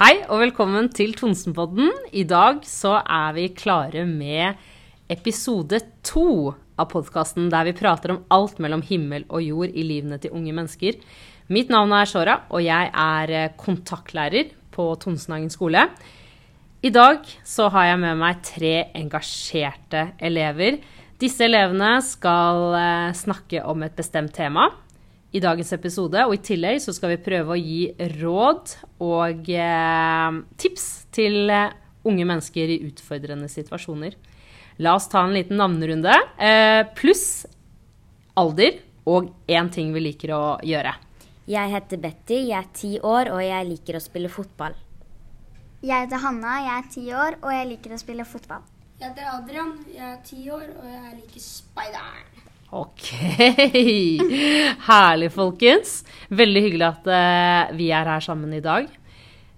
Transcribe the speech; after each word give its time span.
Hei 0.00 0.22
og 0.32 0.38
velkommen 0.40 0.86
til 0.96 1.10
Tonsenpodden. 1.12 1.90
I 2.16 2.22
dag 2.24 2.62
så 2.64 2.94
er 3.04 3.34
vi 3.36 3.42
klare 3.52 4.06
med 4.08 4.56
episode 5.12 5.76
to 6.08 6.54
av 6.80 6.86
podkasten 6.88 7.50
der 7.52 7.66
vi 7.68 7.74
prater 7.76 8.14
om 8.14 8.22
alt 8.32 8.62
mellom 8.64 8.80
himmel 8.80 9.26
og 9.28 9.44
jord 9.44 9.76
i 9.76 9.84
livene 9.84 10.16
til 10.22 10.32
unge 10.32 10.56
mennesker. 10.56 10.96
Mitt 11.52 11.68
navn 11.68 11.92
er 11.92 12.08
Shora, 12.08 12.38
og 12.48 12.64
jeg 12.64 12.88
er 12.88 13.34
eh, 13.42 13.52
kontaktlærer 13.60 14.54
på 14.72 14.88
Tonsenhagen 15.04 15.52
skole. 15.52 15.84
I 16.80 16.96
dag 16.96 17.20
så 17.44 17.68
har 17.68 17.90
jeg 17.90 18.00
med 18.00 18.24
meg 18.24 18.40
tre 18.40 18.74
engasjerte 18.96 20.14
elever. 20.16 20.80
Disse 21.20 21.44
elevene 21.44 21.98
skal 22.08 22.70
eh, 22.72 23.18
snakke 23.20 23.68
om 23.68 23.84
et 23.84 24.00
bestemt 24.00 24.32
tema 24.32 24.70
i 25.32 25.42
dagens 25.42 25.72
episode. 25.76 26.24
Og 26.26 26.34
i 26.36 26.42
tillegg 26.50 26.80
så 26.82 26.94
skal 26.96 27.14
vi 27.14 27.22
prøve 27.22 27.54
å 27.54 27.60
gi 27.60 27.90
råd 28.18 28.74
og 29.06 29.50
eh, 29.54 30.40
tips 30.60 30.88
til 31.14 31.52
eh, 31.52 31.72
unge 32.08 32.26
mennesker 32.26 32.74
i 32.74 32.80
utfordrende 32.88 33.50
situasjoner. 33.50 34.16
La 34.80 34.94
oss 34.96 35.10
ta 35.12 35.22
en 35.26 35.36
liten 35.36 35.60
navnerunde. 35.60 36.14
Eh, 36.40 36.82
pluss 36.96 37.44
alder 38.40 38.80
og 39.10 39.30
én 39.50 39.70
ting 39.72 39.94
vi 39.94 40.04
liker 40.08 40.34
å 40.36 40.44
gjøre. 40.64 40.94
Jeg 41.50 41.72
heter 41.72 41.98
Betty, 41.98 42.44
jeg 42.52 42.58
er 42.60 42.68
ti 42.76 42.92
år 43.02 43.32
og 43.34 43.42
jeg 43.42 43.68
liker 43.72 43.98
å 43.98 44.02
spille 44.02 44.30
fotball. 44.30 44.76
Jeg 45.80 46.04
heter 46.04 46.20
Hanna, 46.22 46.58
jeg 46.62 46.76
er 46.76 46.90
ti 46.94 47.06
år 47.16 47.40
og 47.40 47.50
jeg 47.54 47.70
liker 47.72 47.96
å 47.96 48.00
spille 48.00 48.26
fotball. 48.28 48.62
Jeg 49.00 49.08
heter 49.08 49.30
Adrian, 49.32 49.72
jeg 49.88 50.06
er 50.12 50.20
ti 50.24 50.44
år 50.52 50.66
og 50.76 50.86
jeg 50.92 51.16
liker 51.16 51.44
speideren. 51.44 52.39
Ok. 52.70 53.08
Herlig, 54.88 55.32
folkens. 55.34 56.00
Veldig 56.30 56.62
hyggelig 56.68 56.86
at 56.86 57.08
uh, 57.10 57.76
vi 57.76 57.90
er 57.90 58.10
her 58.14 58.22
sammen 58.22 58.52
i 58.54 58.62
dag. 58.62 58.86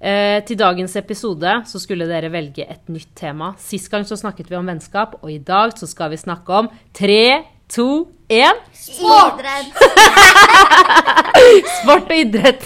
Uh, 0.02 0.38
til 0.48 0.56
dagens 0.58 0.96
episode 0.98 1.50
så 1.68 1.80
skulle 1.80 2.08
dere 2.08 2.32
velge 2.32 2.64
et 2.64 2.88
nytt 2.88 3.12
tema. 3.18 3.52
Sist 3.60 3.90
gang 3.92 4.06
så 4.08 4.16
snakket 4.16 4.48
vi 4.48 4.56
om 4.56 4.70
vennskap, 4.70 5.18
og 5.20 5.28
i 5.30 5.36
dag 5.38 5.76
så 5.76 5.88
skal 5.90 6.14
vi 6.14 6.22
snakke 6.22 6.62
om 6.62 6.70
tre, 6.96 7.44
to, 7.72 8.08
én 8.32 8.56
Idrett! 8.72 9.76
Sport 11.82 12.08
og 12.08 12.16
idrett. 12.16 12.64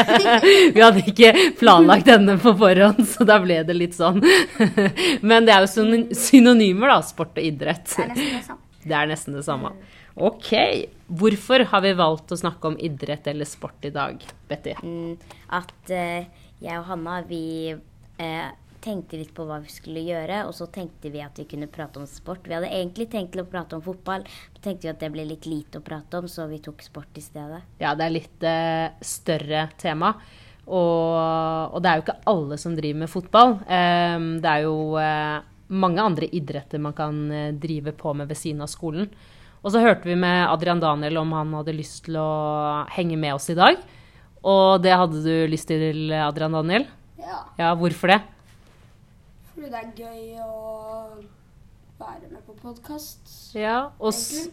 vi 0.74 0.82
hadde 0.82 1.04
ikke 1.06 1.30
planlagt 1.60 2.08
denne 2.08 2.34
på 2.42 2.54
forhånd, 2.58 3.04
så 3.06 3.26
da 3.28 3.38
ble 3.42 3.60
det 3.68 3.76
litt 3.76 3.94
sånn. 3.94 4.18
Men 5.22 5.46
det 5.46 5.54
er 5.54 5.68
jo 5.68 6.00
synonymer, 6.16 6.96
da. 6.96 6.98
Sport 7.06 7.38
og 7.38 7.46
idrett. 7.52 7.86
Det 7.92 8.02
er 8.08 8.12
nesten 8.14 8.34
det 8.34 8.42
samme. 8.48 8.69
Det 8.80 8.96
er 8.96 9.10
nesten 9.10 9.36
det 9.36 9.44
samme. 9.44 9.74
Ok. 10.16 10.52
Hvorfor 11.20 11.66
har 11.72 11.84
vi 11.84 11.92
valgt 11.98 12.32
å 12.32 12.38
snakke 12.40 12.72
om 12.72 12.78
idrett 12.80 13.26
eller 13.28 13.48
sport 13.48 13.84
i 13.84 13.92
dag, 13.94 14.24
Betty? 14.48 14.74
Mm, 14.82 15.18
At 15.56 15.92
eh, 15.92 16.30
jeg 16.64 16.80
og 16.80 16.88
Hanna 16.88 17.20
vi 17.28 17.44
eh, 17.74 18.50
tenkte 18.80 19.20
litt 19.20 19.32
på 19.36 19.44
hva 19.48 19.60
vi 19.60 19.72
skulle 19.72 20.02
gjøre, 20.04 20.42
og 20.48 20.54
så 20.56 20.68
tenkte 20.72 21.12
vi 21.12 21.22
at 21.24 21.36
vi 21.40 21.46
kunne 21.50 21.68
prate 21.72 22.00
om 22.00 22.08
sport. 22.08 22.46
Vi 22.48 22.56
hadde 22.56 22.72
egentlig 22.72 23.10
tenkt 23.12 23.34
til 23.34 23.44
å 23.44 23.48
prate 23.48 23.76
om 23.76 23.84
fotball, 23.84 24.24
men 24.24 24.64
tenkte 24.64 24.88
vi 24.88 24.92
at 24.94 25.02
det 25.02 25.12
ble 25.12 25.26
litt 25.28 25.48
lite 25.48 25.80
å 25.80 25.84
prate 25.84 26.22
om, 26.22 26.28
så 26.30 26.48
vi 26.50 26.60
tok 26.64 26.82
sport 26.84 27.20
i 27.20 27.24
stedet. 27.24 27.60
Ja, 27.82 27.94
det 27.98 28.06
er 28.06 28.16
litt 28.16 28.46
eh, 28.48 28.86
større 29.04 29.68
tema. 29.80 30.14
Og, 30.70 31.16
og 31.74 31.80
det 31.82 31.90
er 31.90 31.98
jo 31.98 32.04
ikke 32.04 32.20
alle 32.30 32.56
som 32.60 32.76
driver 32.78 33.02
med 33.02 33.10
fotball. 33.10 33.56
Ehm, 33.66 34.28
det 34.42 34.50
er 34.52 34.66
jo 34.68 34.76
eh, 35.02 35.40
mange 35.70 36.02
andre 36.02 36.28
idretter 36.34 36.82
man 36.82 36.96
kan 36.96 37.20
eh, 37.32 37.52
drive 37.54 37.94
på 37.96 38.14
med 38.16 38.30
ved 38.30 38.38
siden 38.38 38.62
av 38.64 38.70
skolen. 38.72 39.08
Og 39.60 39.74
så 39.74 39.82
hørte 39.84 40.08
vi 40.08 40.16
med 40.16 40.46
Adrian 40.48 40.80
Daniel 40.80 41.20
om 41.20 41.32
han 41.36 41.52
hadde 41.58 41.76
lyst 41.76 42.06
til 42.06 42.16
å 42.20 42.84
henge 42.94 43.18
med 43.20 43.36
oss 43.36 43.50
i 43.52 43.58
dag. 43.58 43.80
Og 44.40 44.80
det 44.80 44.94
hadde 44.96 45.20
du 45.20 45.34
lyst 45.52 45.68
til, 45.68 46.12
Adrian 46.16 46.56
Daniel? 46.56 46.86
Ja, 47.20 47.42
Ja, 47.60 47.74
hvorfor 47.76 48.14
det? 48.14 48.22
fordi 49.60 49.70
det 49.74 49.80
er 49.80 49.90
gøy 50.08 50.38
å 50.40 50.50
være 52.00 52.30
med 52.30 52.40
på 52.46 52.54
podkast. 52.62 53.28
Ja, 53.52 53.90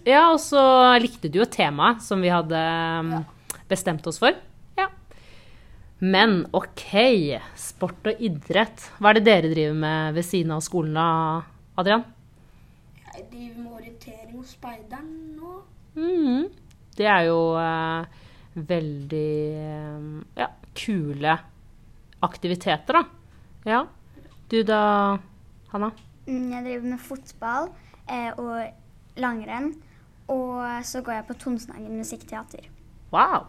ja, 0.04 0.24
og 0.34 0.42
så 0.44 0.64
likte 1.00 1.32
du 1.32 1.40
jo 1.40 1.48
temaet 1.48 2.04
som 2.04 2.20
vi 2.20 2.32
hadde 2.34 2.60
ja. 2.60 3.22
bestemt 3.70 4.08
oss 4.10 4.20
for. 4.20 4.36
Men 6.00 6.44
OK, 6.54 6.92
sport 7.58 8.06
og 8.12 8.20
idrett. 8.22 8.84
Hva 9.02 9.10
er 9.12 9.18
det 9.18 9.26
dere 9.26 9.50
driver 9.50 9.78
med 9.82 10.14
ved 10.18 10.26
siden 10.28 10.54
av 10.54 10.62
skolen 10.66 10.94
da, 10.98 11.08
Adrian? 11.82 12.04
Jeg 13.16 13.26
driver 13.32 13.64
med 13.64 13.72
orientering 13.80 14.36
hos 14.38 14.52
speideren 14.54 15.10
nå. 15.40 15.56
Mm, 15.98 16.44
Det 16.98 17.06
er 17.10 17.24
jo 17.26 17.40
eh, 17.58 18.06
veldig 18.58 19.32
eh, 19.58 20.06
ja, 20.38 20.48
kule 20.78 21.34
aktiviteter, 22.26 23.00
da. 23.02 23.04
Ja. 23.66 23.82
Du 24.50 24.62
da, 24.64 25.18
Hanna? 25.74 25.90
Mm, 26.28 26.52
Jeg 26.54 26.64
driver 26.70 26.88
med 26.94 27.02
fotball 27.02 27.70
eh, 28.10 28.30
og 28.38 29.18
langrenn. 29.18 29.74
Og 30.30 30.62
så 30.86 31.02
går 31.02 31.14
jeg 31.22 31.26
på 31.30 31.38
Tonsenhagen 31.42 31.98
musikkteater. 31.98 32.66
Wow. 33.14 33.48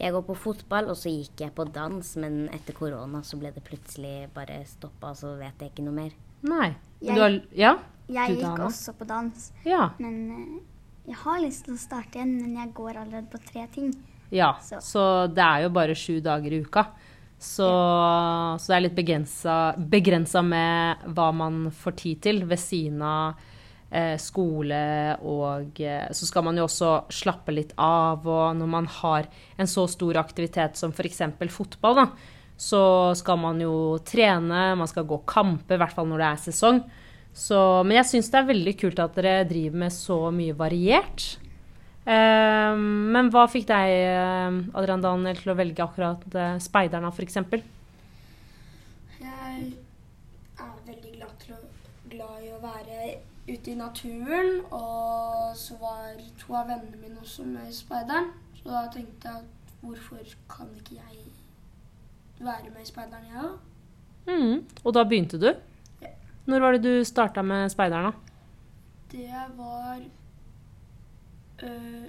Jeg 0.00 0.12
går 0.16 0.22
på 0.30 0.36
fotball, 0.36 0.88
og 0.88 0.96
så 0.96 1.10
gikk 1.12 1.42
jeg 1.44 1.52
på 1.54 1.66
dans, 1.72 2.16
men 2.16 2.48
etter 2.56 2.72
korona 2.72 3.20
så 3.26 3.36
ble 3.38 3.50
det 3.52 3.62
plutselig 3.66 4.28
bare 4.34 4.62
stoppa, 4.66 5.10
og 5.12 5.16
så 5.20 5.34
vet 5.38 5.60
jeg 5.60 5.72
ikke 5.74 5.84
noe 5.84 5.92
mer. 5.98 6.10
Nei. 6.42 6.70
Jeg- 7.02 7.14
du 7.16 7.20
har 7.20 7.40
Ja? 7.54 7.74
Jeg 8.08 8.28
Du 8.38 8.40
gikk 8.42 8.58
også 8.64 8.94
på 8.98 9.06
dans. 9.06 9.52
Ja. 9.64 9.90
Men 9.98 10.30
eh, 10.30 10.60
jeg 11.12 11.16
har 11.16 11.38
lyst 11.40 11.64
til 11.66 11.74
å 11.74 11.78
starte 11.78 12.16
igjen, 12.18 12.40
men 12.40 12.56
jeg 12.56 12.72
går 12.74 12.96
allerede 12.96 13.28
på 13.30 13.38
tre 13.44 13.66
ting. 13.72 13.92
Ja, 14.32 14.54
Så. 14.62 14.80
så 14.80 15.26
det 15.34 15.42
er 15.44 15.62
jo 15.64 15.68
bare 15.70 15.94
sju 15.94 16.20
dager 16.22 16.52
i 16.52 16.62
uka. 16.64 16.86
Så, 17.38 17.66
så 18.60 18.66
det 18.66 18.76
er 18.76 18.80
litt 18.88 18.96
begrensa, 18.96 20.42
med 20.44 20.96
hva 21.14 21.30
man 21.34 21.70
får 21.70 21.96
tid 21.96 22.20
til 22.22 22.42
ved 22.46 22.58
siden 22.58 23.00
av 23.02 23.34
skole 23.90 25.16
og 25.26 25.80
eh, 25.82 26.06
Så 26.14 26.28
skal 26.28 26.44
man 26.46 26.58
jo 26.58 26.68
også 26.68 26.92
slappe 27.10 27.54
litt 27.54 27.72
av, 27.74 28.22
og 28.22 28.54
når 28.58 28.70
man 28.70 28.86
har 29.00 29.26
en 29.58 29.70
så 29.70 29.86
stor 29.90 30.20
aktivitet 30.20 30.78
som 30.78 30.94
f.eks. 30.94 31.22
fotball, 31.50 31.98
da, 31.98 32.06
så 32.60 32.82
skal 33.18 33.40
man 33.42 33.60
jo 33.62 33.98
trene, 34.06 34.76
man 34.78 34.90
skal 34.90 35.08
gå 35.08 35.22
kamper, 35.26 35.74
i 35.74 35.80
hvert 35.82 35.96
fall 35.96 36.06
når 36.06 36.22
det 36.22 36.28
er 36.28 36.42
sesong. 36.44 36.82
Så, 37.34 37.58
men 37.86 37.96
jeg 37.98 38.08
syns 38.10 38.30
det 38.30 38.38
er 38.40 38.50
veldig 38.50 38.74
kult 38.78 39.02
at 39.02 39.16
dere 39.18 39.48
driver 39.48 39.82
med 39.84 39.94
så 39.94 40.18
mye 40.34 40.54
variert. 40.58 41.26
Eh, 42.04 42.74
men 42.76 43.30
hva 43.34 43.46
fikk 43.50 43.66
deg, 43.70 43.94
eh, 44.10 44.60
Adrian 44.78 45.02
Daniel, 45.02 45.40
til 45.40 45.50
å 45.50 45.58
velge 45.58 45.82
akkurat 45.82 46.38
speiderne, 46.62 47.10
f.eks.? 47.10 47.40
Jeg 49.18 49.66
er 50.62 50.78
veldig 50.86 51.16
glad, 51.16 51.34
til 51.42 51.58
å, 51.58 51.60
glad 52.14 52.46
i 52.46 52.54
å 52.54 52.62
være 52.62 53.10
ute 53.52 53.72
i 53.72 53.78
naturen. 53.78 54.60
Og 54.70 55.56
så 55.58 55.76
var 55.80 56.20
to 56.40 56.54
av 56.54 56.70
vennene 56.70 57.00
mine 57.00 57.20
også 57.22 57.46
med 57.48 57.70
i 57.70 57.74
speideren. 57.74 58.30
Så 58.60 58.68
da 58.68 58.84
tenkte 58.92 59.28
jeg 59.28 59.42
at 59.42 59.74
hvorfor 59.80 60.36
kan 60.50 60.70
ikke 60.76 61.00
jeg 61.00 61.26
være 62.40 62.70
med 62.70 62.82
i 62.82 62.88
speideren, 62.88 63.28
jeg 63.28 63.44
òg? 63.44 63.58
Mm. 64.30 64.64
Og 64.84 64.94
da 64.94 65.04
begynte 65.08 65.40
du? 65.40 65.50
Ja. 66.02 66.12
Når 66.48 66.64
var 66.64 66.76
det 66.76 66.82
du 66.84 67.04
starta 67.04 67.42
med 67.42 67.70
Speideren, 67.72 68.10
da? 68.10 68.12
Det 69.10 69.44
var 69.56 70.02
øh, 71.62 72.06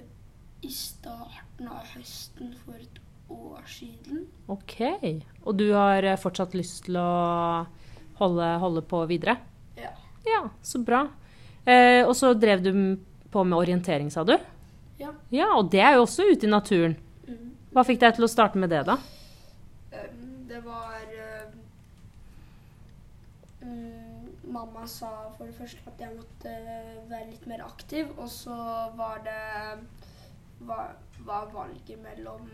i 0.62 0.70
starten 0.70 1.68
av 1.68 1.88
høsten 1.94 2.52
for 2.62 2.76
et 2.78 3.00
år 3.32 3.64
siden. 3.66 4.26
Ok. 4.52 4.76
Og 5.42 5.56
du 5.58 5.72
har 5.72 6.04
eh, 6.04 6.20
fortsatt 6.20 6.54
lyst 6.54 6.84
til 6.86 7.00
å 7.00 7.66
holde, 8.20 8.52
holde 8.62 8.84
på 8.86 9.02
videre? 9.10 9.38
Ja. 9.78 9.90
Ja, 10.28 10.44
så 10.62 10.82
bra. 10.84 11.06
Eh, 11.64 12.02
og 12.02 12.14
så 12.18 12.32
drev 12.34 12.62
du 12.64 12.72
på 13.32 13.44
med 13.44 13.58
orientering, 13.58 14.10
sa 14.10 14.24
du? 14.26 14.34
Ja. 15.00 15.12
Ja, 15.30 15.48
og 15.56 15.70
det 15.72 15.80
er 15.80 15.96
jo 15.96 16.04
også 16.06 16.26
ute 16.30 16.46
i 16.46 16.50
naturen. 16.50 16.96
Mm. 17.26 17.52
Hva 17.72 17.84
fikk 17.86 18.02
deg 18.02 18.18
til 18.18 18.26
å 18.26 18.30
starte 18.30 18.60
med 18.60 18.72
det, 18.74 18.84
da? 18.88 18.98
Det 20.52 20.60
var 20.66 21.06
um, 23.62 24.28
Mamma 24.52 24.84
sa 24.90 25.08
for 25.38 25.48
det 25.48 25.56
første 25.56 25.80
at 25.88 26.02
jeg 26.02 26.12
måtte 26.12 26.52
være 27.08 27.30
litt 27.30 27.46
mer 27.48 27.64
aktiv, 27.64 28.10
og 28.18 28.28
så 28.28 28.56
var 28.98 29.22
det 29.24 29.38
var, 30.68 30.92
var 31.24 31.48
valget 31.54 31.98
mellom 32.02 32.50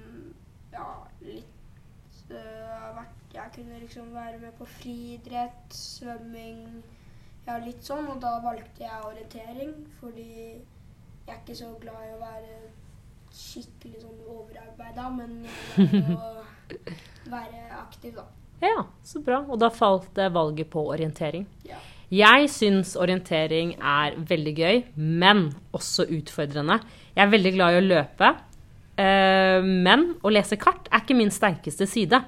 ja, 0.72 0.86
litt 1.24 2.22
uh, 2.30 3.02
Jeg 3.34 3.50
kunne 3.56 3.80
liksom 3.82 4.14
være 4.14 4.38
med 4.44 4.54
på 4.60 4.68
friidrett, 4.78 5.74
svømming, 5.74 6.78
ja, 7.48 7.56
litt 7.64 7.84
sånn, 7.84 8.08
og 8.12 8.18
da 8.20 8.36
valgte 8.44 8.84
jeg 8.84 9.04
orientering, 9.08 9.72
fordi 10.00 10.28
jeg 10.28 11.32
er 11.32 11.38
ikke 11.40 11.56
så 11.56 11.70
glad 11.80 12.02
i 12.04 12.14
å 12.14 12.20
være 12.20 12.56
skikkelig 13.38 14.02
sånn 14.02 14.18
overarbeida, 14.32 15.06
men 15.12 15.38
jeg 15.76 15.88
vil 15.92 16.16
å 16.16 16.32
være 17.34 17.62
aktiv, 17.78 18.16
da. 18.16 18.26
Ja, 18.64 18.82
så 19.06 19.22
bra. 19.22 19.44
Og 19.46 19.60
da 19.62 19.68
falt 19.70 20.08
det 20.18 20.32
valget 20.34 20.70
på 20.72 20.82
orientering. 20.90 21.44
Ja. 21.68 21.78
Jeg 22.10 22.48
syns 22.50 22.94
orientering 22.98 23.74
er 23.76 24.16
veldig 24.28 24.54
gøy, 24.56 24.82
men 24.96 25.50
også 25.76 26.08
utfordrende. 26.16 26.80
Jeg 27.14 27.22
er 27.26 27.32
veldig 27.34 27.52
glad 27.54 27.76
i 27.76 27.78
å 27.78 27.84
løpe, 27.84 28.32
eh, 28.98 29.60
men 29.62 30.08
å 30.24 30.32
lese 30.32 30.58
kart 30.60 30.88
er 30.90 31.04
ikke 31.04 31.18
min 31.20 31.32
sterkeste 31.32 31.86
side. 31.86 32.22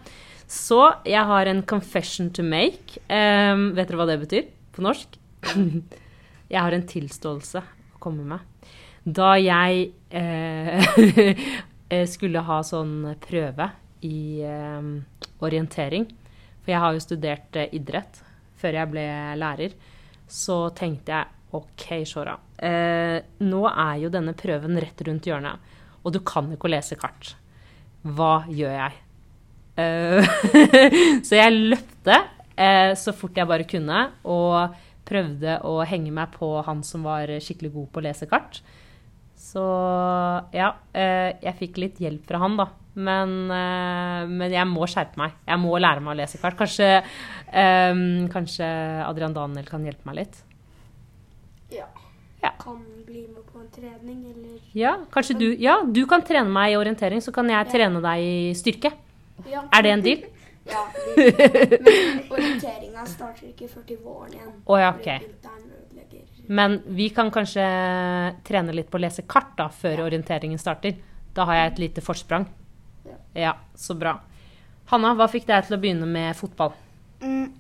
Så 0.51 0.81
jeg 1.09 1.25
har 1.33 1.49
en 1.49 1.65
confession 1.65 2.31
to 2.37 2.45
make. 2.47 3.01
Um, 3.09 3.71
vet 3.77 3.89
dere 3.89 4.01
hva 4.01 4.09
det 4.11 4.21
betyr 4.23 4.49
norsk? 4.85 5.19
jeg 6.51 6.61
har 6.61 6.77
en 6.77 6.87
tilståelse 6.87 7.63
å 7.63 8.01
komme 8.03 8.27
med. 8.29 8.71
Da 9.05 9.33
jeg 9.41 9.91
eh, 10.11 12.07
skulle 12.11 12.45
ha 12.45 12.59
sånn 12.67 13.15
prøve 13.23 13.71
i 14.07 14.43
eh, 14.45 14.91
orientering, 15.45 16.09
for 16.61 16.75
jeg 16.75 16.83
har 16.85 16.97
jo 16.97 17.05
studert 17.05 17.57
eh, 17.57 17.73
idrett 17.77 18.21
før 18.61 18.77
jeg 18.77 18.93
ble 18.93 19.05
lærer, 19.41 19.77
så 20.31 20.69
tenkte 20.77 21.17
jeg 21.17 21.37
OK, 21.57 21.87
Shora. 22.07 22.37
Eh, 22.63 23.19
nå 23.43 23.63
er 23.71 23.95
jo 24.05 24.11
denne 24.13 24.37
prøven 24.39 24.79
rett 24.83 25.01
rundt 25.07 25.27
hjørnet, 25.27 25.71
og 26.05 26.15
du 26.15 26.21
kan 26.27 26.51
ikke 26.55 26.71
lese 26.71 26.99
kart. 27.01 27.35
Hva 28.07 28.45
gjør 28.49 28.77
jeg? 28.77 29.01
Eh, 29.81 30.31
så 31.27 31.41
jeg 31.41 31.57
løpte 31.73 32.21
eh, 32.61 32.93
så 32.99 33.15
fort 33.17 33.39
jeg 33.41 33.49
bare 33.49 33.67
kunne, 33.69 34.05
og 34.29 34.77
prøvde 35.09 35.57
å 35.67 35.81
henge 35.89 36.13
meg 36.15 36.37
på 36.37 36.53
han 36.67 36.85
som 36.87 37.09
var 37.09 37.33
skikkelig 37.43 37.73
god 37.75 37.91
på 37.91 38.03
å 38.03 38.07
lese 38.07 38.29
kart. 38.31 38.61
Så 39.41 39.63
ja, 40.55 40.75
eh, 40.93 41.33
jeg 41.41 41.57
fikk 41.59 41.81
litt 41.81 42.01
hjelp 42.03 42.29
fra 42.29 42.43
han, 42.43 42.59
da. 42.61 42.69
Men, 43.01 43.33
eh, 43.55 44.29
men, 44.29 44.53
jeg 44.53 44.67
må 44.69 44.87
skjerpe 44.91 45.19
meg. 45.21 45.35
Jeg 45.49 45.63
må 45.63 45.73
lære 45.81 46.03
meg 46.05 46.13
å 46.13 46.19
lese 46.21 46.41
kart. 46.43 46.59
Kanskje, 46.59 46.91
um, 47.49 48.29
kanskje 48.33 48.67
Adrian 49.07 49.35
Daniel 49.35 49.69
kan 49.71 49.87
hjelpe 49.87 50.07
meg 50.11 50.21
litt? 50.21 50.41
Ja. 51.73 51.87
ja. 52.43 52.53
Kan 52.61 52.83
bli 53.07 53.25
med 53.31 53.47
på 53.47 53.63
en 53.63 53.71
trening, 53.73 54.21
eller 54.35 54.59
Ja, 54.77 54.97
kanskje 55.15 55.39
du 55.39 55.47
Ja, 55.63 55.81
du 55.87 56.03
kan 56.11 56.23
trene 56.27 56.51
meg 56.51 56.75
i 56.75 56.79
orientering, 56.79 57.23
så 57.25 57.33
kan 57.35 57.49
jeg 57.51 57.71
trene 57.73 58.03
deg 58.05 58.27
i 58.27 58.37
styrke. 58.59 58.93
Ja. 59.49 59.65
Er 59.73 59.87
det 59.87 59.97
en 59.97 60.05
deal? 60.05 60.29
ja. 60.71 60.85
Men 61.17 62.31
orienteringa 62.31 63.07
starter 63.09 63.51
ikke 63.51 63.69
før 63.71 63.85
til 63.89 64.01
våren 64.05 64.35
igjen. 64.37 64.55
Oh, 64.65 64.79
ja, 64.81 64.95
ok. 64.95 65.09
Men 66.51 66.81
vi 66.87 67.09
kan 67.15 67.31
kanskje 67.31 67.65
trene 68.47 68.75
litt 68.75 68.91
på 68.91 68.99
å 68.99 69.05
lese 69.05 69.23
kart 69.31 69.53
da, 69.59 69.69
før 69.71 70.07
orienteringen 70.09 70.59
starter. 70.59 70.97
Da 71.35 71.47
har 71.47 71.61
jeg 71.61 71.73
et 71.73 71.83
lite 71.85 72.03
forsprang. 72.03 72.49
Ja, 73.39 73.55
så 73.79 73.95
bra. 73.95 74.17
Hanna, 74.91 75.13
hva 75.15 75.29
fikk 75.31 75.47
deg 75.47 75.69
til 75.69 75.77
å 75.77 75.81
begynne 75.83 76.09
med 76.11 76.35
fotball? 76.35 76.73
Mm, 77.23 77.53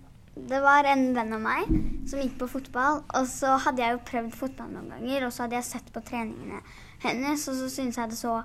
det 0.50 0.58
var 0.64 0.88
en 0.90 1.04
venn 1.14 1.36
av 1.36 1.42
meg 1.44 1.68
som 2.10 2.18
gikk 2.18 2.34
på 2.40 2.48
fotball. 2.56 3.04
Og 3.14 3.28
så 3.30 3.54
hadde 3.66 3.84
jeg 3.84 3.94
jo 3.94 4.02
prøvd 4.10 4.34
fotball 4.40 4.72
noen 4.72 4.90
ganger, 4.96 5.28
og 5.28 5.34
så 5.34 5.44
hadde 5.44 5.60
jeg 5.60 5.68
sett 5.68 5.92
på 5.94 6.02
treningene 6.10 6.58
hennes, 7.04 7.46
og 7.46 7.60
så 7.60 7.70
syntes 7.70 8.00
jeg 8.00 8.10
det 8.10 8.18
så 8.18 8.40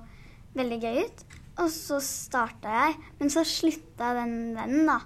veldig 0.56 0.80
gøy 0.84 1.02
ut. 1.02 1.26
Og 1.62 1.70
så 1.72 2.02
starta 2.04 2.72
jeg, 2.82 2.98
men 3.20 3.32
så 3.32 3.46
slutta 3.48 4.12
den 4.18 4.36
vennen, 4.58 4.90
da. 4.90 5.00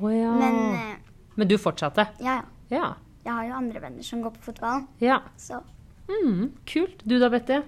Oh, 0.00 0.08
ja. 0.10 0.32
men, 0.34 0.58
eh, 0.74 1.28
men, 1.36 1.48
du 1.48 1.58
fortsatte? 1.60 2.08
Ja, 2.24 2.40
ja. 2.72 2.78
ja. 2.78 2.88
Jeg 3.22 3.36
har 3.36 3.46
jo 3.46 3.60
andre 3.60 3.84
venner 3.84 4.06
som 4.06 4.24
går 4.24 4.34
på 4.34 4.48
fotball. 4.48 4.82
Ja. 5.02 5.20
Så. 5.38 5.60
Mm, 6.10 6.50
kult. 6.66 7.04
Du 7.06 7.20
da, 7.22 7.30
Betty? 7.30 7.60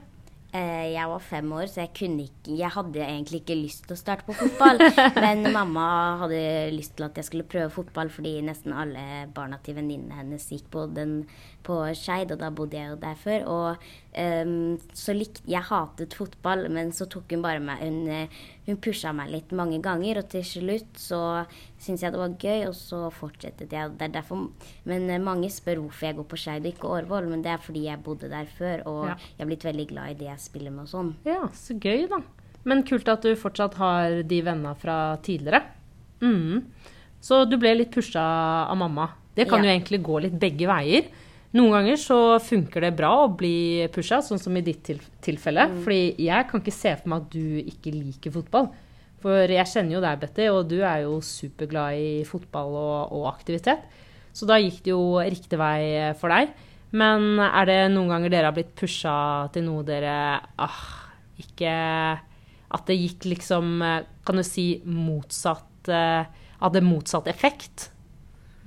Eh, 0.55 0.93
jeg 0.95 1.11
var 1.11 1.23
fem 1.23 1.49
år, 1.57 1.65
så 1.67 1.81
jeg 1.83 1.91
kunne 1.99 2.29
ikke 2.29 2.55
Jeg 2.61 2.71
hadde 2.71 3.01
egentlig 3.03 3.41
ikke 3.41 3.57
lyst 3.59 3.89
til 3.89 3.97
å 3.97 3.99
starte 3.99 4.27
på 4.29 4.37
fotball. 4.39 4.79
men 5.25 5.49
mamma 5.55 5.87
hadde 6.21 6.39
lyst 6.75 6.95
til 6.95 7.09
at 7.09 7.19
jeg 7.19 7.27
skulle 7.27 7.47
prøve 7.51 7.73
fotball, 7.75 8.11
fordi 8.15 8.37
nesten 8.47 8.75
alle 8.75 9.27
barna 9.35 9.59
til 9.63 9.75
venninnene 9.81 10.15
hennes 10.21 10.47
gikk 10.53 10.69
på 10.71 10.87
den 10.95 11.25
på 11.67 11.81
Skeid, 11.99 12.31
og 12.31 12.39
da 12.43 12.53
bodde 12.55 12.79
jeg 12.79 12.93
jo 12.93 13.01
der 13.03 13.19
før. 13.19 13.49
Og 13.51 13.89
um, 14.15 14.75
så 14.97 15.15
likte 15.17 15.43
Jeg 15.51 15.67
hatet 15.69 16.15
fotball, 16.17 16.67
men 16.73 16.93
så 16.95 17.07
tok 17.11 17.33
hun 17.35 17.43
bare 17.45 17.63
meg 17.63 17.83
Hun, 17.83 17.99
eh, 18.11 18.43
hun 18.67 18.79
pusha 18.83 19.13
meg 19.17 19.33
litt 19.33 19.53
mange 19.57 19.81
ganger, 19.85 20.23
og 20.23 20.31
til 20.33 20.45
slutt 20.47 21.01
så 21.01 21.21
syntes 21.79 22.05
jeg 22.07 22.15
det 22.15 22.21
var 22.23 22.37
gøy, 22.41 22.67
og 22.71 22.77
så 22.79 23.01
fortsatte 23.13 23.69
jeg. 23.69 23.97
Det 23.99 24.09
er 24.09 24.15
derfor, 24.15 24.47
men 24.89 25.09
eh, 25.11 25.23
mange 25.23 25.51
spør 25.53 25.83
hvorfor 25.85 26.09
jeg 26.09 26.19
går 26.21 26.29
på 26.31 26.41
Skeid 26.41 26.65
og 26.65 26.73
ikke 26.73 26.95
Årvoll, 26.99 27.29
men 27.33 27.45
det 27.45 27.53
er 27.55 27.67
fordi 27.67 27.85
jeg 27.89 28.03
bodde 28.07 28.33
der 28.33 28.49
før, 28.49 28.87
og 28.91 29.03
ja. 29.11 29.19
jeg 29.35 29.45
er 29.45 29.53
blitt 29.53 29.69
veldig 29.69 29.89
glad 29.93 30.15
i 30.15 30.19
det 30.23 30.31
jeg 30.31 30.47
spiller 30.47 30.75
med 30.75 30.87
og 30.87 30.95
sånn. 30.95 31.13
Ja, 31.29 31.43
så 31.59 31.77
gøy, 31.77 32.07
da. 32.11 32.23
Men 32.65 32.85
kult 32.89 33.09
at 33.13 33.25
du 33.25 33.35
fortsatt 33.37 33.77
har 33.77 34.23
de 34.25 34.41
vennene 34.45 34.73
fra 34.81 35.19
tidligere. 35.25 35.61
Mm. 36.25 36.65
Så 37.25 37.45
du 37.49 37.59
ble 37.61 37.75
litt 37.77 37.93
pusha 37.93 38.25
av 38.65 38.77
mamma. 38.81 39.11
Det 39.37 39.47
kan 39.51 39.65
ja. 39.65 39.69
jo 39.69 39.77
egentlig 39.77 40.01
gå 40.05 40.21
litt 40.25 40.37
begge 40.41 40.69
veier. 40.71 41.09
Noen 41.55 41.71
ganger 41.71 41.99
så 42.03 42.19
funker 42.43 42.83
det 42.83 42.97
bra 42.99 43.13
å 43.23 43.31
bli 43.31 43.87
pusha, 43.95 44.19
sånn 44.27 44.41
som 44.43 44.57
i 44.59 44.65
ditt 44.67 44.89
tilfelle. 45.23 45.69
Mm. 45.71 45.77
Fordi 45.85 46.27
jeg 46.27 46.49
kan 46.51 46.63
ikke 46.63 46.75
se 46.75 46.97
for 46.99 47.13
meg 47.13 47.23
at 47.23 47.37
du 47.37 47.61
ikke 47.63 47.93
liker 47.95 48.35
fotball. 48.35 48.73
For 49.23 49.55
jeg 49.55 49.71
kjenner 49.71 49.97
jo 49.97 50.03
deg, 50.03 50.19
Betty, 50.21 50.49
og 50.51 50.67
du 50.69 50.81
er 50.83 51.05
jo 51.05 51.21
superglad 51.25 52.01
i 52.01 52.11
fotball 52.29 52.75
og, 52.75 53.15
og 53.15 53.29
aktivitet. 53.31 53.87
Så 54.35 54.49
da 54.51 54.59
gikk 54.59 54.83
det 54.83 54.93
jo 54.93 55.05
riktig 55.23 55.61
vei 55.61 56.11
for 56.19 56.35
deg. 56.35 56.51
Men 56.95 57.39
er 57.43 57.71
det 57.71 57.79
noen 57.95 58.11
ganger 58.13 58.35
dere 58.35 58.51
har 58.51 58.57
blitt 58.57 58.75
pusha 58.79 59.15
til 59.55 59.65
noe 59.67 59.83
dere 59.87 60.17
ah, 60.63 60.83
ikke 61.43 61.73
At 62.75 62.85
det 62.87 62.95
gikk 62.95 63.27
liksom 63.33 63.81
Kan 64.23 64.39
du 64.39 64.45
si 64.47 64.77
motsatt 64.87 65.91
eh, 65.91 66.29
Hadde 66.61 66.85
motsatt 66.87 67.27
effekt? 67.33 67.89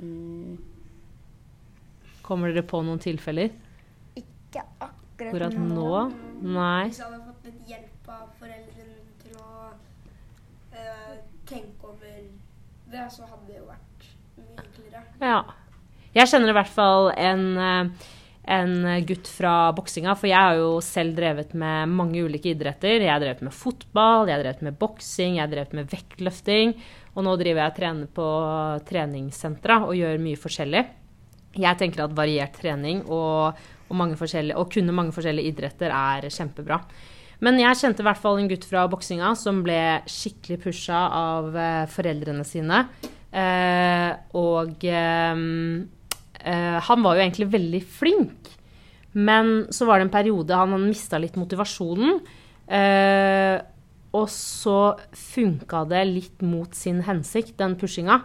Mm. 0.03 0.57
Kommer 2.27 2.51
dere 2.51 2.65
på 2.67 2.81
noen 2.83 2.99
tilfeller? 2.99 3.53
Ikke 4.19 4.63
akkurat, 4.83 5.29
akkurat 5.29 5.55
nå. 5.55 5.91
Nei. 6.43 6.89
Hvis 6.89 6.99
jeg 6.99 7.07
hadde 7.07 7.21
fått 7.23 7.47
litt 7.47 7.71
hjelp 7.71 8.11
av 8.11 8.25
foreldrene 8.41 8.97
til 9.21 9.37
å 9.39 9.69
uh, 10.75 11.15
tenke 11.47 11.87
over 11.87 12.19
det, 12.91 13.05
så 13.15 13.29
hadde 13.29 13.47
det 13.47 13.57
jo 13.61 13.69
vært 13.69 14.11
mye 14.41 14.65
enklere. 14.65 15.05
Ja. 15.23 15.39
Jeg 16.17 16.31
kjenner 16.31 16.51
i 16.51 16.57
hvert 16.57 16.71
fall 16.73 17.09
en, 17.13 17.47
eh, 17.61 18.11
en 18.57 18.75
gutt 19.05 19.27
fra 19.29 19.71
boksinga, 19.77 20.15
for 20.17 20.31
jeg 20.31 20.39
har 20.39 20.59
jo 20.59 20.77
selv 20.83 21.17
drevet 21.19 21.51
med 21.53 21.91
mange 21.93 22.23
ulike 22.25 22.53
idretter. 22.55 23.03
Jeg 23.03 23.11
har 23.11 23.21
drevet 23.21 23.43
med 23.45 23.53
fotball, 23.53 24.27
jeg 24.27 24.37
har 24.37 24.45
drevet 24.45 24.63
med 24.65 24.79
boksing, 24.81 25.37
jeg 25.37 25.45
har 25.45 25.51
drevet 25.51 25.75
med 25.77 25.91
vektløfting. 25.91 26.73
Og 27.15 27.27
nå 27.27 27.35
driver 27.39 27.63
jeg 27.63 27.73
og 27.73 27.77
trener 27.81 28.15
på 28.19 28.29
treningssentra 28.87 29.83
og 29.85 29.95
gjør 29.99 30.23
mye 30.23 30.39
forskjellig. 30.41 30.87
Jeg 31.55 31.79
tenker 31.79 32.03
at 32.03 32.15
variert 32.17 32.57
trening 32.59 33.03
og, 33.05 33.57
og, 33.87 34.01
og 34.01 34.73
kunne 34.73 34.95
mange 34.95 35.15
forskjellige 35.15 35.53
idretter 35.53 35.93
er 35.93 36.27
kjempebra. 36.33 36.81
Men 37.45 37.59
jeg 37.61 37.77
kjente 37.77 38.01
i 38.01 38.07
hvert 38.07 38.21
fall 38.21 38.39
en 38.41 38.49
gutt 38.49 38.65
fra 38.65 38.87
boksinga 38.89 39.29
som 39.37 39.61
ble 39.65 39.77
skikkelig 40.09 40.57
pusha 40.63 41.03
av 41.13 41.53
eh, 41.53 41.85
foreldrene 41.93 42.45
sine. 42.47 42.81
Eh, 43.29 44.09
og 44.39 44.85
eh, 44.89 45.41
eh, 46.41 46.77
han 46.89 47.05
var 47.05 47.17
jo 47.17 47.25
egentlig 47.25 47.49
veldig 47.53 47.83
flink. 47.99 48.53
Men 49.17 49.67
så 49.73 49.85
var 49.89 49.99
det 49.99 50.07
en 50.07 50.13
periode 50.13 50.57
han 50.57 50.73
hadde 50.73 50.89
mista 50.89 51.21
litt 51.21 51.37
motivasjonen. 51.37 52.19
Eh, 52.67 53.55
og 54.17 54.27
så 54.33 54.79
funka 55.13 55.83
det 55.91 56.03
litt 56.09 56.43
mot 56.45 56.73
sin 56.75 57.03
hensikt, 57.05 57.57
den 57.61 57.77
pushinga. 57.77 58.21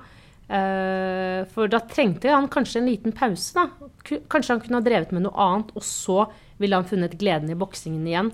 Uh, 0.53 1.49
for 1.49 1.71
da 1.73 1.81
trengte 1.89 2.29
han 2.29 2.51
kanskje 2.53 2.83
en 2.83 2.91
liten 2.91 3.15
pause. 3.17 3.57
da. 3.57 4.19
Kanskje 4.29 4.53
han 4.53 4.61
kunne 4.61 4.81
ha 4.81 4.85
drevet 4.85 5.15
med 5.17 5.25
noe 5.25 5.37
annet, 5.41 5.73
og 5.73 5.87
så 5.87 6.27
ville 6.61 6.77
han 6.77 6.89
funnet 6.89 7.17
gleden 7.21 7.51
i 7.51 7.59
boksingen 7.59 8.05
igjen. 8.07 8.33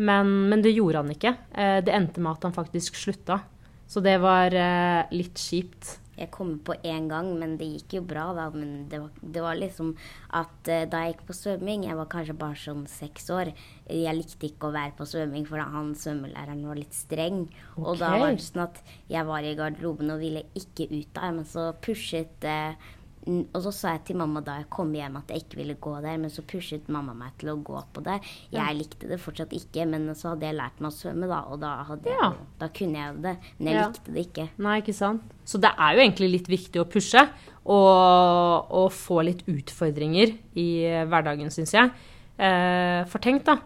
Men, 0.00 0.32
men 0.48 0.64
det 0.64 0.72
gjorde 0.72 1.02
han 1.02 1.12
ikke. 1.12 1.34
Uh, 1.52 1.78
det 1.84 1.94
endte 1.94 2.24
med 2.24 2.38
at 2.38 2.48
han 2.48 2.56
faktisk 2.56 2.96
slutta. 2.96 3.42
Så 3.90 4.00
det 4.04 4.16
var 4.22 4.54
uh, 4.54 5.10
litt 5.12 5.38
kjipt. 5.38 5.98
Jeg 6.20 6.30
kom 6.34 6.52
på 6.64 6.76
én 6.84 7.08
gang, 7.10 7.30
men 7.40 7.56
det 7.60 7.68
gikk 7.70 7.96
jo 7.98 8.02
bra, 8.12 8.28
da. 8.36 8.46
Men 8.54 8.86
det 8.92 9.00
var, 9.02 9.18
det 9.20 9.44
var 9.44 9.58
liksom 9.58 9.94
at 10.36 10.70
uh, 10.70 10.84
da 10.92 11.02
jeg 11.04 11.14
gikk 11.14 11.26
på 11.30 11.38
svømming, 11.40 11.88
jeg 11.88 11.98
var 11.98 12.10
kanskje 12.12 12.38
bare 12.42 12.60
sånn 12.60 12.86
seks 12.90 13.30
år, 13.34 13.52
jeg 13.90 14.16
likte 14.18 14.50
ikke 14.50 14.68
å 14.68 14.76
være 14.76 14.94
på 14.98 15.08
svømming, 15.08 15.48
for 15.48 15.62
da 15.62 15.66
han 15.72 15.92
svømmelæreren 15.98 16.62
var 16.68 16.78
litt 16.78 16.96
streng. 16.96 17.42
Okay. 17.74 17.84
Og 17.86 18.00
da 18.02 18.14
var 18.20 18.36
det 18.36 18.46
sånn 18.46 18.66
at 18.68 18.80
jeg 19.10 19.26
var 19.32 19.48
i 19.48 19.56
garderoben 19.58 20.14
og 20.14 20.22
ville 20.22 20.46
ikke 20.58 20.90
ut 20.92 21.12
der, 21.16 21.36
men 21.40 21.48
så 21.48 21.70
pushet 21.82 22.46
uh, 22.46 22.90
og 23.28 23.58
så 23.60 23.70
sa 23.74 23.90
jeg 23.94 24.02
til 24.08 24.16
mamma 24.16 24.40
da 24.44 24.54
jeg 24.62 24.68
kom 24.72 24.94
hjem 24.96 25.18
at 25.20 25.28
jeg 25.32 25.42
ikke 25.42 25.58
ville 25.58 25.74
gå 25.82 25.92
der, 26.00 26.16
men 26.22 26.32
så 26.32 26.44
pushet 26.48 26.86
mamma 26.92 27.12
meg 27.16 27.34
til 27.40 27.52
å 27.52 27.58
gå 27.60 27.82
på 27.92 28.02
det. 28.06 28.16
Jeg 28.54 28.76
likte 28.78 29.10
det 29.10 29.20
fortsatt 29.20 29.52
ikke, 29.56 29.84
men 29.90 30.08
så 30.16 30.32
hadde 30.32 30.48
jeg 30.48 30.56
lært 30.56 30.80
meg 30.80 30.88
å 30.88 30.96
svømme, 30.96 31.28
da, 31.28 31.42
og 31.52 31.60
da, 31.60 31.74
jeg, 31.84 32.14
ja. 32.16 32.30
da 32.62 32.70
kunne 32.80 33.02
jeg 33.02 33.18
det. 33.26 33.34
Men 33.58 33.70
jeg 33.70 33.78
ja. 33.78 33.88
likte 33.90 34.14
det 34.16 34.24
ikke. 34.24 34.46
Nei, 34.64 34.78
ikke 34.80 34.96
sant. 34.96 35.36
Så 35.44 35.60
det 35.60 35.72
er 35.74 35.96
jo 35.96 36.04
egentlig 36.06 36.30
litt 36.32 36.48
viktig 36.48 36.80
å 36.80 36.88
pushe 36.88 37.26
og, 37.60 38.72
og 38.72 38.88
få 38.96 39.20
litt 39.28 39.44
utfordringer 39.50 40.32
i 40.58 40.70
hverdagen, 41.10 41.52
syns 41.52 41.76
jeg. 41.76 41.92
Eh, 42.40 43.04
for 43.10 43.20
tenk, 43.20 43.44
da, 43.44 43.58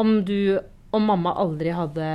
om 0.00 0.20
du 0.24 0.56
og 0.88 1.04
mamma 1.04 1.34
aldri 1.36 1.74
hadde 1.76 2.08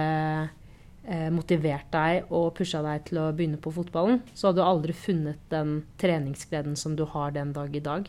motivert 1.36 1.90
deg 1.92 2.30
og 2.32 2.54
pusha 2.56 2.80
deg 2.86 3.02
til 3.10 3.18
å 3.20 3.32
begynne 3.36 3.58
på 3.60 3.74
fotballen, 3.76 4.22
så 4.32 4.48
hadde 4.48 4.62
du 4.62 4.64
aldri 4.64 4.94
funnet 4.96 5.42
den 5.52 5.82
treningsgleden 6.00 6.78
som 6.80 6.96
du 6.96 7.04
har 7.12 7.34
den 7.36 7.52
dag 7.52 7.76
i 7.76 7.82
dag. 7.84 8.08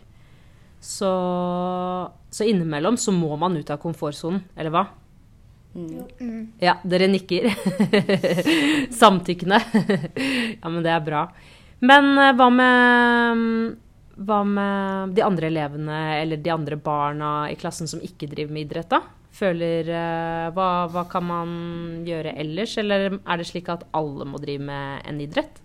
Så, 0.78 1.10
så 2.30 2.44
innimellom 2.46 2.98
så 3.00 3.10
må 3.16 3.34
man 3.40 3.56
ut 3.56 3.72
av 3.72 3.80
komfortsonen, 3.82 4.44
eller 4.54 4.74
hva? 4.74 4.84
Mm. 5.74 6.52
Ja, 6.62 6.76
dere 6.86 7.08
nikker. 7.10 7.48
Samtykkende. 9.02 9.58
ja, 10.62 10.68
men 10.68 10.82
det 10.84 10.92
er 10.92 11.02
bra. 11.06 11.24
Men 11.82 12.12
eh, 12.20 12.34
hva 12.38 12.50
med 12.52 13.80
hva 14.14 14.44
med 14.46 15.14
de 15.16 15.24
andre 15.26 15.48
elevene 15.50 16.00
eller 16.20 16.38
de 16.38 16.52
andre 16.52 16.76
barna 16.78 17.48
i 17.50 17.56
klassen 17.58 17.88
som 17.90 18.02
ikke 18.04 18.28
driver 18.30 18.54
med 18.54 18.68
idrett, 18.68 18.92
da? 18.92 19.00
Føler 19.34 19.88
eh, 19.90 20.48
hva, 20.54 20.68
hva 20.92 21.06
kan 21.10 21.24
man 21.26 21.54
gjøre 22.06 22.36
ellers, 22.38 22.76
eller 22.78 23.16
er 23.18 23.40
det 23.40 23.48
slik 23.48 23.70
at 23.72 23.86
alle 23.96 24.26
må 24.30 24.38
drive 24.42 24.62
med 24.68 25.08
en 25.10 25.22
idrett? 25.24 25.58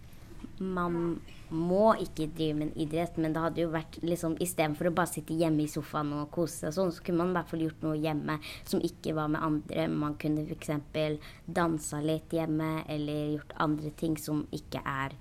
Man 0.60 1.20
må 1.50 1.92
ikke 2.02 2.28
drive 2.38 2.58
med 2.58 2.68
en 2.68 2.82
idrett, 2.82 3.18
men 3.18 3.34
det 3.34 3.44
hadde 3.44 3.64
jo 3.64 3.72
vært 3.74 3.98
liksom 4.06 4.36
Istedenfor 4.42 4.90
å 4.90 4.94
bare 4.98 5.12
sitte 5.12 5.38
hjemme 5.38 5.64
i 5.64 5.72
sofaen 5.72 6.12
og 6.18 6.32
kose 6.34 6.64
seg 6.64 6.76
sånn, 6.76 6.94
så 6.94 7.06
kunne 7.06 7.24
man 7.24 7.34
i 7.34 7.38
hvert 7.38 7.52
fall 7.52 7.64
gjort 7.66 7.86
noe 7.86 8.00
hjemme 8.02 8.40
som 8.70 8.82
ikke 8.86 9.16
var 9.18 9.30
med 9.34 9.46
andre. 9.46 9.86
Man 9.90 10.18
kunne 10.22 10.46
f.eks. 10.46 10.74
dansa 11.46 12.02
litt 12.06 12.34
hjemme, 12.34 12.72
eller 12.90 13.36
gjort 13.36 13.56
andre 13.66 13.94
ting 14.02 14.18
som 14.22 14.44
ikke 14.56 14.82
er 14.86 15.14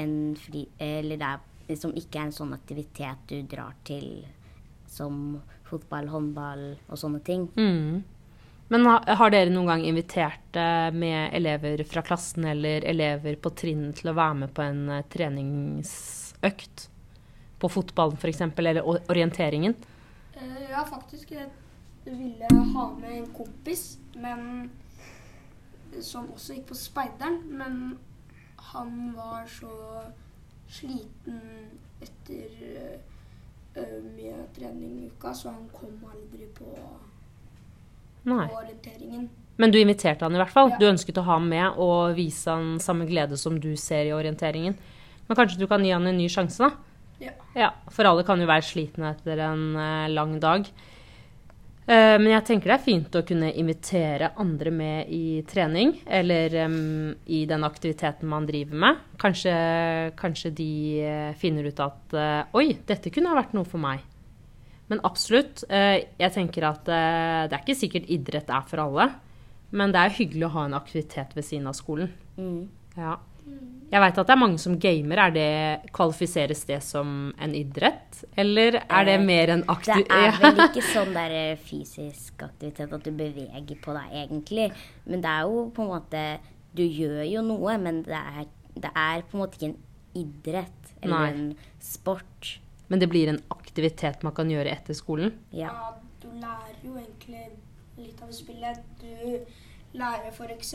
en 0.00 0.14
fri... 0.40 0.66
Eller 0.80 1.20
det 1.20 1.32
er, 1.32 1.80
som 1.80 1.92
ikke 1.96 2.20
er 2.20 2.28
en 2.28 2.36
sånn 2.36 2.56
aktivitet 2.56 3.28
du 3.32 3.38
drar 3.48 3.76
til 3.88 4.24
som 4.92 5.40
fotball, 5.68 6.10
håndball 6.12 6.66
og 6.86 7.00
sånne 7.00 7.22
ting. 7.24 7.48
Mm. 7.56 8.02
Men 8.72 8.86
har, 8.88 9.08
har 9.20 9.32
dere 9.32 9.52
noen 9.52 9.68
gang 9.68 9.82
invitert 9.84 10.56
eh, 10.56 10.88
med 10.96 11.34
elever 11.36 11.82
fra 11.88 12.04
klassen 12.04 12.46
eller 12.48 12.84
elever 12.88 13.36
på 13.36 13.52
trinn 13.56 13.90
til 13.96 14.12
å 14.12 14.16
være 14.16 14.38
med 14.44 14.54
på 14.56 14.64
en 14.64 14.86
eh, 14.92 15.06
treningsøkt? 15.12 16.86
På 17.60 17.68
fotballen 17.70 18.16
f.eks., 18.16 18.40
eller 18.58 18.80
orienteringen? 18.86 19.76
Eh, 20.34 20.70
ja, 20.70 20.86
faktisk. 20.88 21.34
Jeg 21.36 21.50
ville 22.06 22.48
ha 22.48 22.86
med 22.96 23.12
en 23.18 23.28
kompis, 23.36 23.84
men 24.16 24.70
som 26.00 26.32
også 26.32 26.56
gikk 26.56 26.70
på 26.72 26.80
speideren. 26.80 27.42
Men 27.52 27.78
han 28.72 29.12
var 29.18 29.44
så 29.52 29.76
sliten 30.72 31.42
etter 32.02 33.02
mye 33.76 34.34
trening 34.56 34.98
i 35.00 35.06
uka, 35.08 35.32
så 35.34 35.48
han 35.52 35.68
kom 35.72 35.94
aldri 36.10 36.48
på, 36.56 36.68
på 38.24 38.36
orienteringen. 38.36 39.28
Men 39.56 39.72
du 39.72 39.78
inviterte 39.80 40.24
han 40.24 40.34
i 40.34 40.40
hvert 40.40 40.52
fall. 40.52 40.72
Ja. 40.72 40.78
Du 40.80 40.88
ønsket 40.88 41.18
å 41.20 41.26
ha 41.26 41.36
ham 41.36 41.48
med 41.48 41.78
og 41.80 42.16
vise 42.16 42.50
han 42.50 42.78
samme 42.82 43.06
glede 43.08 43.36
som 43.40 43.58
du 43.60 43.74
ser 43.76 44.08
i 44.08 44.14
orienteringen. 44.16 44.76
Men 45.28 45.38
kanskje 45.38 45.60
du 45.60 45.68
kan 45.70 45.84
gi 45.84 45.92
han 45.94 46.08
en 46.08 46.18
ny 46.18 46.28
sjanse, 46.32 46.68
da? 46.68 46.72
Ja. 47.22 47.34
Ja, 47.54 47.68
for 47.92 48.08
alle 48.08 48.24
kan 48.26 48.40
jo 48.42 48.48
være 48.50 48.64
slitne 48.66 49.12
etter 49.12 49.44
en 49.46 49.76
eh, 49.78 50.08
lang 50.10 50.38
dag. 50.42 50.66
Eh, 51.82 52.16
men 52.20 52.28
jeg 52.30 52.44
tenker 52.46 52.70
det 52.70 52.76
er 52.76 52.84
fint 52.84 53.16
å 53.18 53.24
kunne 53.26 53.48
invitere 53.58 54.30
andre 54.40 54.70
med 54.74 55.10
i 55.10 55.40
trening, 55.48 55.96
eller 56.06 56.54
um, 56.68 57.10
i 57.26 57.42
den 57.50 57.66
aktiviteten 57.66 58.30
man 58.30 58.46
driver 58.46 58.78
med. 58.84 59.00
Kanskje, 59.22 59.54
kanskje 60.18 60.52
de 60.62 60.70
eh, 61.02 61.32
finner 61.38 61.66
ut 61.66 61.82
at 61.82 62.14
uh, 62.14 62.58
Oi, 62.58 62.68
dette 62.86 63.10
kunne 63.14 63.32
ha 63.32 63.38
vært 63.40 63.56
noe 63.58 63.66
for 63.66 63.82
meg. 63.82 64.04
Men 64.92 65.02
absolutt. 65.08 65.64
Uh, 65.72 65.98
jeg 66.20 66.34
tenker 66.36 66.68
at 66.70 66.86
det 66.86 67.56
er 67.56 67.60
ikke 67.62 67.78
sikkert 67.78 68.10
idrett 68.12 68.50
er 68.52 68.66
for 68.68 68.84
alle. 68.84 69.10
Men 69.72 69.94
det 69.94 70.02
er 70.02 70.18
hyggelig 70.20 70.50
å 70.50 70.54
ha 70.58 70.66
en 70.68 70.76
aktivitet 70.76 71.32
ved 71.34 71.48
siden 71.48 71.70
av 71.70 71.74
skolen. 71.78 72.12
Mm. 72.36 72.66
Ja. 72.94 73.16
Jeg 73.92 74.00
veit 74.00 74.18
at 74.22 74.28
det 74.28 74.32
er 74.32 74.40
mange 74.40 74.60
som 74.60 74.78
gamer. 74.80 75.20
Er 75.20 75.32
det, 75.34 75.90
kvalifiseres 75.92 76.62
det 76.64 76.78
som 76.84 77.32
en 77.36 77.56
idrett? 77.56 78.22
Eller 78.40 78.78
er 78.80 79.04
det 79.04 79.18
Eh, 79.18 79.24
mer 79.26 79.52
en 79.52 79.64
Det 79.66 80.06
er 80.08 80.32
vel 80.40 80.62
ikke 80.64 80.84
sånn 80.86 81.12
der 81.12 81.30
eh, 81.30 81.58
fysisk 81.60 82.42
aktivitet 82.42 82.92
at 82.92 83.04
du 83.04 83.10
beveger 83.10 83.76
på 83.84 83.92
deg, 83.92 84.08
egentlig. 84.24 84.70
Men 85.04 85.20
det 85.20 85.28
er 85.28 85.42
jo 85.44 85.70
på 85.76 85.84
en 85.84 85.92
måte 85.92 86.40
Du 86.72 86.82
gjør 86.82 87.20
jo 87.28 87.42
noe, 87.44 87.76
men 87.76 88.00
det 88.02 88.16
er, 88.16 88.46
det 88.74 88.90
er 88.96 89.26
på 89.28 89.36
en 89.36 89.42
måte 89.42 89.58
ikke 89.58 89.74
en 89.74 89.80
idrett 90.16 90.94
eller 91.02 91.18
Nei. 91.18 91.28
en 91.28 91.82
sport. 91.84 92.58
Men 92.88 93.00
det 93.00 93.10
blir 93.12 93.28
en 93.28 93.42
aktivitet 93.52 94.24
man 94.24 94.32
kan 94.32 94.48
gjøre 94.48 94.72
etter 94.72 94.96
skolen? 94.96 95.34
Ja. 95.52 95.68
Ja, 95.68 95.92
du 96.22 96.30
lærer 96.40 96.80
jo 96.80 96.96
egentlig 96.96 97.44
litt 97.98 98.22
av 98.24 98.32
spillet. 98.32 98.80
Du 99.02 99.44
lærer 100.00 100.32
f.eks. 100.32 100.74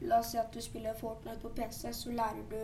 La 0.00 0.18
oss 0.18 0.32
si 0.32 0.38
at 0.38 0.54
du 0.54 0.60
spiller 0.62 0.94
Fortnite 0.94 1.40
på 1.42 1.48
PC, 1.48 1.92
så 1.92 2.10
lærer 2.10 2.44
du 2.50 2.60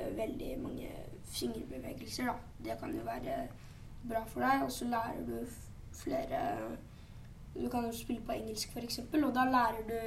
uh, 0.00 0.16
veldig 0.16 0.58
mange 0.62 0.90
fingerbevegelser. 1.24 2.24
Da. 2.24 2.34
Det 2.64 2.78
kan 2.80 2.94
jo 2.94 3.02
være 3.04 3.48
bra 4.08 4.24
for 4.24 4.40
deg. 4.40 4.62
Og 4.64 4.72
så 4.72 4.84
lærer 4.84 5.26
du 5.26 5.38
flere 5.92 6.40
Du 7.54 7.68
kan 7.68 7.84
jo 7.84 7.92
spille 7.92 8.20
på 8.22 8.32
engelsk 8.32 8.68
f.eks., 8.68 8.98
og 8.98 9.34
da 9.34 9.44
lærer 9.44 9.82
du 9.88 9.98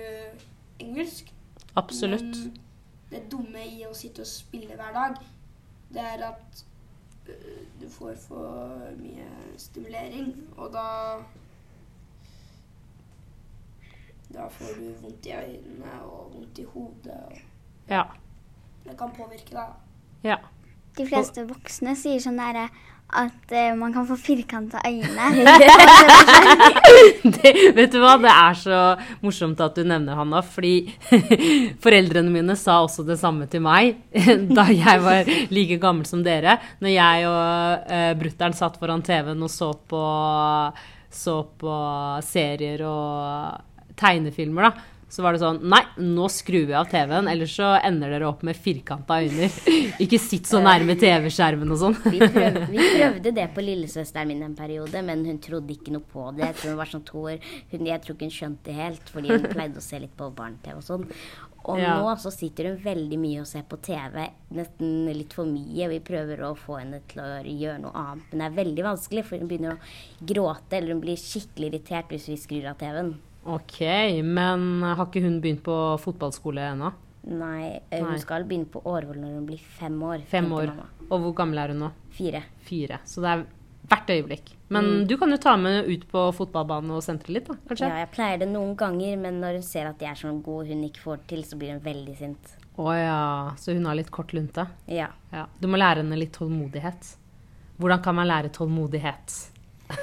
engelsk. 0.80 1.34
Absolutt. 1.76 2.22
Men 2.22 2.60
det 3.12 3.26
dumme 3.32 3.66
i 3.68 3.84
å 3.84 3.94
sitte 3.94 4.24
og 4.24 4.28
spille 4.28 4.76
hver 4.76 4.94
dag, 4.96 5.18
det 5.92 6.04
er 6.14 6.24
at 6.30 6.64
uh, 7.28 7.62
du 7.82 7.90
får 7.90 8.16
for 8.16 8.86
mye 9.02 9.28
stimulering, 9.60 10.32
og 10.58 10.72
da 10.74 10.86
Da 14.32 14.48
får 14.50 14.78
du 14.80 14.88
vondt 15.02 15.28
i 15.28 15.36
øynene 15.36 15.98
og 16.06 16.32
vondt 16.36 16.60
i 16.60 16.68
hodet. 16.74 17.20
og 17.28 17.92
Ja. 17.92 18.06
Det 18.86 18.98
kan 18.98 19.12
påvirke 19.12 19.52
deg. 19.52 19.76
ja. 20.24 20.38
De 20.98 21.06
fleste 21.08 21.46
voksne 21.48 21.96
sier 21.96 22.20
sånn 22.20 22.40
derre 22.40 22.66
at 23.12 23.52
uh, 23.52 23.76
man 23.76 23.94
kan 23.94 24.06
få 24.08 24.16
firkanta 24.20 24.80
øyne. 24.88 25.28
Det, 27.42 27.52
vet 27.76 27.92
du 27.92 28.00
hva, 28.02 28.16
det 28.22 28.32
er 28.32 28.58
så 28.58 28.80
morsomt 29.24 29.60
at 29.64 29.76
du 29.76 29.84
nevner 29.88 30.18
Hanna, 30.18 30.42
fordi 30.44 30.94
foreldrene 31.84 32.32
mine 32.34 32.56
sa 32.60 32.80
også 32.84 33.06
det 33.08 33.20
samme 33.22 33.48
til 33.52 33.64
meg 33.64 34.00
da 34.58 34.66
jeg 34.72 35.04
var 35.04 35.30
like 35.54 35.78
gammel 35.82 36.08
som 36.08 36.24
dere. 36.26 36.58
Når 36.84 36.96
jeg 36.96 37.28
og 37.30 37.92
uh, 37.92 38.14
brutter'n 38.20 38.58
satt 38.58 38.80
foran 38.82 39.04
TV-en 39.06 39.44
og 39.44 39.52
så 39.52 39.72
på, 39.76 40.06
så 41.12 41.36
på 41.62 41.76
serier 42.28 42.86
og 42.88 43.71
tegnefilmer, 44.02 44.72
da. 44.72 44.88
Så 45.12 45.20
var 45.26 45.36
det 45.36 45.42
sånn 45.42 45.58
Nei, 45.68 45.82
nå 46.00 46.30
skrur 46.32 46.70
vi 46.70 46.76
av 46.78 46.86
TV-en, 46.88 47.28
ellers 47.28 47.52
så 47.58 47.74
ender 47.84 48.14
dere 48.14 48.30
opp 48.30 48.46
med 48.48 48.56
firkanta 48.56 49.18
øyne. 49.20 49.50
Ikke 50.04 50.16
sitt 50.24 50.48
så 50.48 50.62
nærme 50.64 50.96
TV-skjermen 50.96 51.74
og 51.76 51.80
sånn. 51.82 51.98
Vi, 52.06 52.22
vi 52.72 52.86
prøvde 52.96 53.34
det 53.36 53.48
på 53.52 53.66
lillesøsteren 53.66 54.30
min 54.32 54.46
en 54.48 54.56
periode, 54.56 55.02
men 55.04 55.26
hun 55.28 55.42
trodde 55.44 55.76
ikke 55.76 55.92
noe 55.92 56.06
på 56.14 56.30
det. 56.38 56.46
Jeg 56.46 56.60
tror 56.62 56.72
hun 56.72 56.80
var 56.80 56.92
sånn 56.94 57.04
to 57.10 57.26
år. 57.28 57.42
Hun, 57.74 57.84
jeg 57.90 58.04
tror 58.06 58.16
ikke 58.16 58.30
hun 58.30 58.36
skjønte 58.38 58.70
det 58.70 58.76
helt, 58.78 59.12
fordi 59.12 59.34
hun 59.34 59.48
pleide 59.52 59.82
å 59.82 59.84
se 59.84 60.00
litt 60.00 60.14
på 60.16 60.30
barne-TV 60.38 60.78
og 60.80 60.86
sånn. 60.88 61.04
Og 61.62 61.78
Ja. 61.78 61.98
nå 62.00 62.14
så 62.18 62.32
sitter 62.34 62.70
hun 62.72 62.78
veldig 62.82 63.20
mye 63.22 63.42
og 63.44 63.50
ser 63.52 63.66
på 63.70 63.78
TV, 63.86 64.24
nesten 64.56 65.12
litt 65.14 65.36
for 65.36 65.46
mye. 65.46 65.90
Vi 65.92 66.00
prøver 66.08 66.40
å 66.48 66.54
få 66.58 66.80
henne 66.80 67.02
til 67.12 67.20
å 67.22 67.28
gjøre 67.44 67.82
noe 67.84 67.92
annet, 67.94 68.32
men 68.32 68.40
det 68.40 68.48
er 68.48 68.64
veldig 68.64 68.88
vanskelig, 68.88 69.26
for 69.28 69.38
hun 69.44 69.52
begynner 69.52 69.76
å 69.76 70.26
gråte, 70.32 70.80
eller 70.80 70.96
hun 70.96 71.04
blir 71.04 71.20
skikkelig 71.20 71.74
irritert 71.74 72.16
hvis 72.16 72.32
vi 72.32 72.40
skrur 72.40 72.72
av 72.72 72.80
TV-en. 72.80 73.12
Ok, 73.46 73.80
men 74.24 74.84
har 74.84 75.06
ikke 75.08 75.24
hun 75.24 75.40
begynt 75.42 75.64
på 75.66 75.76
fotballskole 76.02 76.62
ennå? 76.76 76.92
Nei, 77.32 77.80
eh, 77.90 78.00
hun 78.02 78.12
Nei. 78.12 78.20
skal 78.22 78.44
begynne 78.50 78.70
på 78.70 78.82
Årvoll 78.86 79.18
når 79.22 79.34
hun 79.38 79.46
blir 79.48 79.60
fem 79.80 79.98
år. 80.04 80.22
Fem 80.30 80.52
år. 80.54 80.72
Og 81.10 81.20
hvor 81.22 81.34
gammel 81.38 81.58
er 81.62 81.68
hun 81.74 81.80
nå? 81.86 81.90
Fire. 82.18 82.44
Fire. 82.66 83.00
Så 83.06 83.22
det 83.22 83.30
er 83.34 83.44
hvert 83.92 84.08
øyeblikk. 84.14 84.54
Men 84.70 84.86
Mm. 84.86 85.08
du 85.08 85.18
kan 85.18 85.30
jo 85.32 85.38
ta 85.38 85.56
med 85.58 85.86
ut 85.90 86.08
på 86.12 86.32
fotballbanen 86.34 86.92
og 86.92 87.02
sentre 87.04 87.30
litt, 87.34 87.48
da, 87.48 87.54
kanskje? 87.68 87.88
Ja, 87.90 87.98
jeg 88.06 88.12
pleier 88.12 88.38
det 88.40 88.48
noen 88.50 88.76
ganger, 88.78 89.18
men 89.18 89.42
når 89.42 89.54
hun 89.54 89.62
ser 89.64 89.88
at 89.88 90.00
jeg 90.00 90.10
er 90.12 90.16
så 90.16 90.42
god 90.44 90.68
hun 90.68 90.84
ikke 90.84 91.02
får 91.02 91.18
til, 91.28 91.44
så 91.44 91.58
blir 91.58 91.72
hun 91.74 91.82
veldig 91.82 92.18
sint. 92.18 92.56
Å 92.78 92.94
ja. 92.96 93.52
Så 93.58 93.74
hun 93.74 93.86
har 93.86 93.96
litt 93.96 94.10
kort 94.12 94.32
lunte? 94.34 94.68
Ja. 94.88 95.10
Ja. 95.34 95.46
Du 95.60 95.68
må 95.68 95.78
lære 95.78 95.98
henne 96.02 96.18
litt 96.18 96.32
tålmodighet. 96.34 97.16
Hvordan 97.80 98.02
kan 98.04 98.16
man 98.16 98.28
lære 98.28 98.50
tålmodighet? 98.50 99.50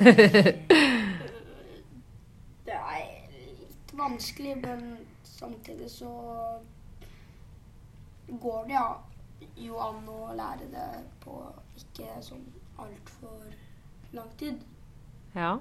Det 2.67 2.75
er 2.75 3.05
litt 3.31 3.93
vanskelig, 4.09 4.57
men 4.63 4.99
samtidig 5.25 5.91
så 5.91 6.11
går 8.41 8.65
det 8.65 8.73
ja, 8.77 8.89
jo 9.57 9.79
an 9.83 10.09
å 10.11 10.35
lære 10.37 10.69
det 10.73 10.89
på 11.23 11.39
ikke 11.79 12.19
sånn 12.25 12.45
altfor 12.79 13.49
lang 14.17 14.31
tid. 14.41 14.61
Ja. 15.35 15.59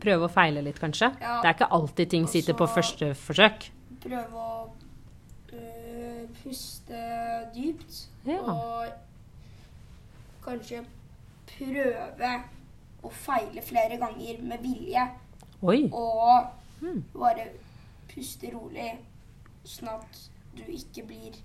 Prøve 0.00 0.28
og 0.28 0.32
feile 0.32 0.62
litt, 0.64 0.78
kanskje? 0.80 1.10
Ja. 1.20 1.38
Det 1.42 1.50
er 1.50 1.56
ikke 1.56 1.72
alltid 1.76 2.12
ting 2.14 2.28
sitter 2.30 2.56
på 2.56 2.68
første 2.72 3.12
forsøk. 3.18 3.68
Prøve 4.02 4.44
å 4.44 4.52
øh, 5.52 6.22
puste 6.42 7.02
dypt. 7.56 8.04
Ja. 8.28 8.40
Og 8.54 8.86
kanskje 10.46 10.84
prøve 11.50 12.32
å 13.04 13.10
feile 13.12 13.62
flere 13.64 13.98
ganger 14.00 14.40
med 14.44 14.64
vilje. 14.64 15.04
Oi. 15.60 15.82
Og 15.92 16.48
Mm. 16.80 17.04
bare 17.14 17.48
puste 18.08 18.50
rolig, 18.54 18.90
sånn 19.64 19.90
at 19.92 20.20
du 20.56 20.62
ikke 20.72 21.04
blir 21.06 21.36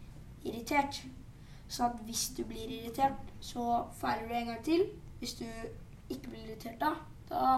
irritert. 0.45 1.03
Så 1.67 1.87
at 1.87 2.01
hvis 2.05 2.27
du 2.37 2.43
blir 2.45 2.69
irritert, 2.69 3.31
så 3.41 3.83
feiler 3.97 4.27
du 4.29 4.35
en 4.37 4.51
gang 4.51 4.63
til. 4.65 4.85
Hvis 5.19 5.33
du 5.39 5.45
ikke 6.09 6.29
blir 6.29 6.43
irritert 6.45 6.79
da, 6.81 6.91
da 7.29 7.53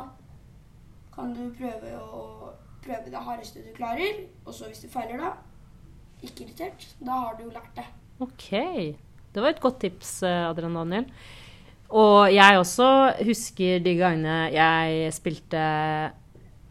kan 1.15 1.34
du 1.36 1.50
prøve 1.58 1.96
å 2.00 2.51
prøve 2.86 3.12
det 3.12 3.24
hardeste 3.27 3.63
du 3.65 3.74
klarer. 3.75 4.24
Og 4.46 4.53
så 4.55 4.70
hvis 4.70 4.84
du 4.86 4.89
feiler 4.91 5.20
da, 5.20 5.34
ikke 6.24 6.46
irritert. 6.46 6.88
Da 7.01 7.20
har 7.25 7.36
du 7.38 7.48
jo 7.48 7.53
lært 7.55 7.74
det. 7.75 7.88
Ok. 8.24 8.51
Det 9.36 9.44
var 9.44 9.51
et 9.51 9.60
godt 9.60 9.82
tips, 9.84 10.22
eh, 10.24 10.46
Adrian 10.48 10.77
Daniel. 10.77 11.10
Og 11.89 12.34
jeg 12.34 12.58
også 12.58 12.88
husker 13.25 13.79
de 13.84 13.98
gangene 14.00 14.38
jeg 14.53 15.12
spilte 15.13 15.65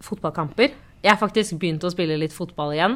fotballkamper. 0.01 0.73
Jeg 1.05 1.13
har 1.13 1.21
faktisk 1.21 1.59
begynt 1.61 1.85
å 1.85 1.93
spille 1.93 2.17
litt 2.17 2.33
fotball 2.33 2.73
igjen. 2.73 2.95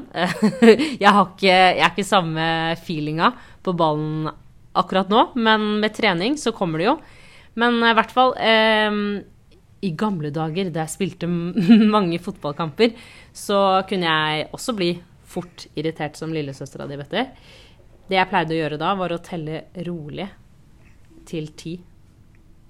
Jeg 1.02 1.10
har 1.12 1.26
ikke, 1.26 1.52
jeg 1.52 1.82
har 1.82 1.90
ikke 1.92 2.08
samme 2.08 2.44
feelinga 2.80 3.34
på 3.66 3.74
ballen 3.76 4.30
akkurat 4.78 5.10
nå, 5.12 5.24
men 5.36 5.66
med 5.82 5.92
trening 5.92 6.38
så 6.40 6.54
kommer 6.56 6.80
det 6.80 6.86
jo. 6.88 6.94
Men 7.60 7.76
i 7.84 7.92
hvert 7.98 8.14
fall 8.14 8.32
eh, 8.40 8.96
i 9.84 9.90
gamle 9.98 10.30
dager, 10.34 10.70
da 10.72 10.86
jeg 10.86 10.94
spilte 10.94 11.28
mange 11.96 12.20
fotballkamper, 12.22 12.94
så 13.34 13.82
kunne 13.90 14.08
jeg 14.08 14.48
også 14.56 14.74
bli 14.78 14.92
fort 15.28 15.66
irritert 15.76 16.16
som 16.18 16.32
lillesøstera 16.32 16.88
di, 16.88 16.98
vet 17.00 17.12
du. 17.12 17.46
Det 18.08 18.16
jeg 18.16 18.30
pleide 18.30 18.56
å 18.56 18.60
gjøre 18.62 18.80
da, 18.80 18.94
var 18.96 19.12
å 19.12 19.20
telle 19.20 19.66
rolig 19.84 20.30
til 21.28 21.52
ti. 21.58 21.76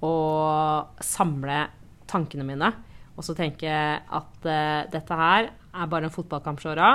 Og 0.03 1.05
samle 1.05 1.63
tankene 2.11 2.47
mine. 2.47 2.73
Og 3.19 3.27
så 3.27 3.35
tenke 3.35 3.67
at 3.69 4.47
uh, 4.47 4.87
dette 4.93 5.19
her 5.19 5.51
er 5.51 5.91
bare 5.91 6.07
en 6.07 6.15
fotballkamp, 6.15 6.63
Shora. 6.63 6.93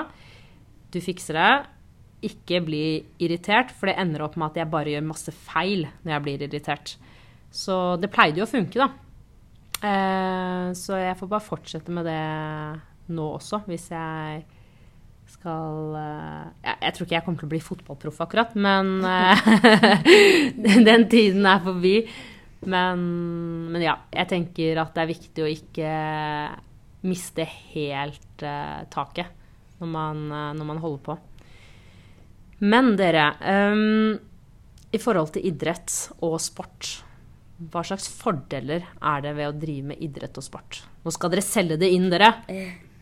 Du 0.94 1.02
fikser 1.04 1.38
det. 1.38 1.52
Ikke 2.30 2.62
bli 2.64 2.86
irritert, 3.24 3.74
for 3.76 3.92
det 3.92 3.98
ender 4.00 4.24
opp 4.24 4.38
med 4.40 4.54
at 4.54 4.62
jeg 4.62 4.72
bare 4.72 4.94
gjør 4.94 5.10
masse 5.10 5.34
feil 5.36 5.84
når 6.06 6.16
jeg 6.16 6.26
blir 6.26 6.48
irritert. 6.48 6.96
Så 7.54 7.98
det 8.00 8.12
pleide 8.14 8.40
jo 8.40 8.48
å 8.48 8.54
funke, 8.54 8.80
da. 8.80 8.90
Uh, 9.84 10.72
så 10.80 11.02
jeg 11.02 11.20
får 11.20 11.32
bare 11.36 11.44
fortsette 11.44 11.92
med 11.92 12.08
det 12.08 12.20
nå 13.14 13.26
også, 13.36 13.66
hvis 13.68 13.90
jeg 13.92 14.46
skal 15.34 15.98
uh, 15.98 16.46
jeg, 16.64 16.78
jeg, 16.78 16.94
tror 16.94 17.06
ikke 17.06 17.18
jeg 17.18 17.26
kommer 17.26 17.42
til 17.42 17.50
å 17.50 17.52
bli 17.52 17.64
fotballproff 17.64 18.22
akkurat, 18.24 18.56
men 18.56 19.04
den 20.88 21.10
tiden 21.12 21.44
er 21.52 21.60
forbi. 21.68 21.98
Men, 22.70 23.06
men, 23.74 23.82
ja, 23.84 23.98
jeg 24.14 24.30
tenker 24.32 24.82
at 24.82 24.94
det 24.96 25.04
er 25.04 25.12
viktig 25.12 25.44
å 25.44 25.52
ikke 25.52 25.94
miste 27.04 27.46
helt 27.74 28.46
uh, 28.46 28.84
taket 28.94 29.34
når 29.82 29.90
man, 29.92 30.22
uh, 30.32 30.52
når 30.56 30.70
man, 30.70 30.82
holder 30.84 31.02
på. 31.08 31.18
Men 32.64 32.94
dere, 33.00 33.26
um, 33.74 34.14
i 34.94 35.02
forhold 35.02 35.34
til 35.36 35.50
idrett 35.50 35.92
og 36.24 36.38
sport, 36.42 36.94
hva 37.74 37.84
slags 37.86 38.08
fordeler 38.12 38.86
er 38.98 39.24
det 39.24 39.36
ved 39.38 39.50
å 39.50 39.56
drive 39.58 39.92
med 39.92 40.04
idrett 40.04 40.40
og 40.40 40.46
sport? 40.46 40.84
Nå 41.04 41.12
skal 41.14 41.34
dere 41.34 41.44
selge 41.46 41.80
det 41.82 41.92
inn, 41.96 42.10
dere. 42.12 42.32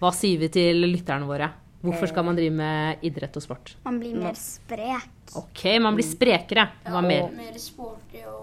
Hva 0.01 0.09
sier 0.15 0.41
vi 0.41 0.49
til 0.53 0.81
lytterne 0.87 1.29
våre? 1.29 1.51
Hvorfor 1.81 2.09
skal 2.11 2.25
man 2.25 2.37
drive 2.37 2.53
med 2.53 3.05
idrett 3.05 3.37
og 3.37 3.43
sport? 3.43 3.73
Man 3.85 3.97
blir 4.01 4.13
mer 4.17 4.37
sprek. 4.37 5.33
Ok, 5.39 5.63
man 5.81 5.97
blir 5.97 6.05
sprekere. 6.05 6.67
Hva 6.85 6.99
ja, 6.99 7.07
mer? 7.07 7.31
Mer 7.33 7.57
sporty 7.61 8.21
og 8.29 8.40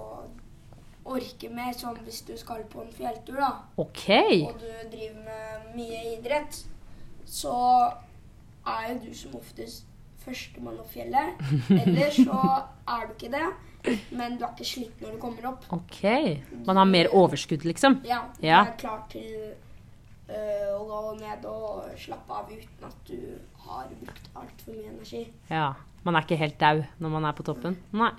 orke 1.15 1.49
mer, 1.55 1.73
sånn 1.77 1.97
hvis 2.05 2.21
du 2.29 2.35
skal 2.41 2.65
på 2.71 2.83
en 2.85 2.93
fjelltur, 2.93 3.37
da, 3.41 3.51
Ok. 3.81 4.09
og 4.49 4.59
du 4.61 4.69
driver 4.93 5.23
med 5.25 5.71
mye 5.77 6.01
idrett, 6.17 6.63
så 7.29 7.55
er 8.67 8.91
jo 8.93 8.99
du 9.07 9.15
som 9.17 9.35
oftest 9.39 9.85
førstemann 10.25 10.79
opp 10.83 10.91
fjellet. 10.93 11.41
Eller 11.71 12.11
så 12.13 12.37
er 12.95 13.07
du 13.09 13.15
ikke 13.15 13.31
det, 13.33 13.47
men 14.13 14.37
du 14.37 14.45
er 14.45 14.53
ikke 14.53 14.67
slitt 14.69 15.01
når 15.01 15.15
du 15.17 15.21
kommer 15.23 15.47
opp. 15.53 15.65
Ok. 15.73 16.03
Man 16.67 16.77
har 16.77 16.85
mer 16.91 17.09
overskudd, 17.17 17.65
liksom? 17.65 18.01
Ja, 18.05 18.25
du 18.41 18.47
Ja. 18.47 18.65
er 18.67 18.77
klar 18.81 19.05
til 19.13 19.55
øh, 20.29 20.71
å 20.77 20.85
gå 20.85 21.03
ned 21.23 21.45
og 21.49 21.85
slappe 21.97 22.31
av 22.43 22.51
uten 22.53 22.85
at 22.91 22.97
du 23.09 23.39
har 23.65 23.89
brukt 24.03 24.29
altfor 24.37 24.75
mye 24.77 24.91
energi. 24.93 25.23
Ja. 25.51 25.71
Man 26.05 26.17
er 26.17 26.23
ikke 26.27 26.37
helt 26.41 26.59
dau 26.61 26.83
når 27.01 27.11
man 27.11 27.25
er 27.25 27.33
på 27.37 27.43
toppen? 27.49 27.79
Nei. 27.93 28.11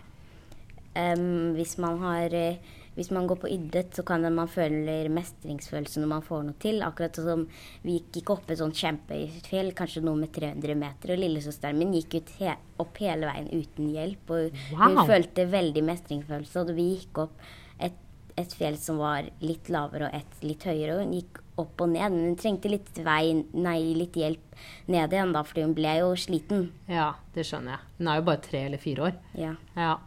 Um, 0.99 1.53
hvis, 1.55 1.77
man 1.77 1.99
har, 2.01 2.33
eh, 2.33 2.57
hvis 2.99 3.11
man 3.15 3.27
går 3.29 3.37
på 3.39 3.49
idrett, 3.55 3.93
så 3.95 4.03
kan 4.03 4.25
man 4.35 4.49
føle 4.51 4.97
mestringsfølelse 5.15 6.01
når 6.03 6.09
man 6.11 6.23
får 6.25 6.41
noe 6.49 6.57
til. 6.59 6.81
Akkurat 6.83 7.15
som 7.15 7.45
vi 7.85 7.95
gikk 7.97 8.19
ikke 8.21 8.35
opp 8.35 8.51
et 8.51 8.59
sånt 8.59 8.75
kjempehøyt 8.75 9.47
fjell, 9.47 9.71
kanskje 9.77 10.03
noe 10.03 10.19
med 10.19 10.33
300 10.35 10.75
meter. 10.75 11.13
Og 11.15 11.21
lillesøsteren 11.23 11.79
min 11.79 11.95
gikk 11.95 12.17
ut 12.19 12.33
he 12.41 12.51
opp 12.83 12.99
hele 12.99 13.29
veien 13.31 13.47
uten 13.55 13.87
hjelp. 13.95 14.35
Og 14.35 14.59
hun 14.75 14.97
Wow. 14.99 15.05
følte 15.07 15.47
veldig 15.49 15.83
mestringsfølelse. 15.87 16.59
Og 16.65 16.75
vi 16.75 16.89
gikk 16.97 17.23
opp 17.23 17.39
et, 17.79 17.95
et 18.37 18.53
fjell 18.59 18.77
som 18.77 18.99
var 18.99 19.31
litt 19.41 19.71
lavere 19.71 20.11
og 20.11 20.19
et 20.19 20.43
litt 20.43 20.67
høyere. 20.67 20.97
Og 20.99 21.05
hun 21.07 21.15
gikk 21.21 21.39
opp 21.59 21.81
og 21.81 21.89
ned, 21.95 22.11
men 22.11 22.27
hun 22.29 22.37
trengte 22.39 22.69
litt 22.71 22.99
vei, 23.03 23.33
nei, 23.53 23.79
litt 23.97 24.15
hjelp 24.15 24.59
ned 24.91 25.11
igjen, 25.15 25.33
da, 25.35 25.41
fordi 25.43 25.65
hun 25.65 25.73
ble 25.75 25.95
jo 26.03 26.13
sliten. 26.19 26.69
Ja, 26.87 27.13
det 27.35 27.43
skjønner 27.47 27.77
jeg. 27.77 27.87
Hun 27.97 28.07
er 28.11 28.19
jo 28.21 28.27
bare 28.29 28.43
tre 28.45 28.61
eller 28.67 28.77
fire 28.79 29.09
år. 29.09 29.17
Ja. 29.35 29.55
Ja. 29.75 29.97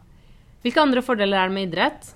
Hvilke 0.63 0.81
andre 0.81 1.01
fordeler 1.05 1.41
er 1.43 1.49
det 1.51 1.57
med 1.57 1.67
idrett? 1.73 2.13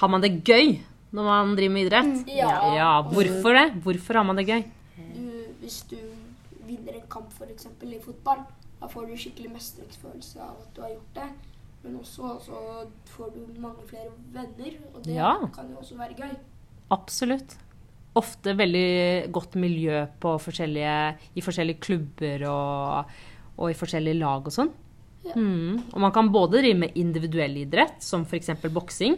Har 0.00 0.10
man 0.10 0.20
det 0.24 0.32
gøy 0.46 0.78
når 1.14 1.28
man 1.28 1.54
driver 1.56 1.74
med 1.76 1.86
idrett? 1.86 2.28
Ja. 2.34 2.50
ja. 2.74 2.90
Hvorfor 3.06 3.54
det? 3.54 3.66
Hvorfor 3.84 4.18
har 4.18 4.26
man 4.26 4.36
det 4.40 4.46
gøy? 4.48 4.64
Du, 5.14 5.24
hvis 5.62 5.80
du 5.90 5.96
vinner 6.66 6.96
en 6.98 7.08
kamp 7.12 7.30
for 7.36 7.46
eksempel, 7.52 7.92
i 7.94 8.00
fotball, 8.02 8.42
da 8.80 8.88
får 8.90 9.06
du 9.10 9.16
skikkelig 9.20 9.52
mestringsfølelse 9.54 10.40
av 10.42 10.56
at 10.64 10.72
du 10.76 10.80
har 10.82 10.94
gjort 10.96 11.20
det. 11.20 11.28
Men 11.84 11.98
også 12.00 12.30
så 12.46 12.58
får 13.12 13.34
du 13.34 13.60
mange 13.60 13.84
flere 13.86 14.10
venner, 14.32 14.78
og 14.94 15.02
det 15.04 15.14
Ja. 15.18 15.34
kan 15.54 15.68
jo 15.70 15.76
også 15.82 15.98
være 15.98 16.16
gøy. 16.16 16.34
Absolutt. 16.90 17.56
Ofte 18.16 18.54
veldig 18.56 19.30
godt 19.32 19.54
miljø 19.58 20.06
på 20.22 20.36
forskjellige, 20.40 20.96
i 21.34 21.40
forskjellige 21.42 21.80
klubber 21.82 22.44
og, 22.48 23.04
og 23.58 23.70
i 23.70 23.74
forskjellige 23.74 24.18
lag 24.20 24.46
og 24.46 24.54
sånn. 24.54 24.70
Ja. 25.24 25.34
Mm. 25.36 25.80
Og 25.92 26.00
man 26.00 26.12
kan 26.12 26.28
både 26.32 26.60
drive 26.60 26.78
med 26.78 26.96
individuell 27.00 27.56
idrett, 27.62 28.02
som 28.04 28.24
f.eks. 28.24 28.50
boksing, 28.70 29.16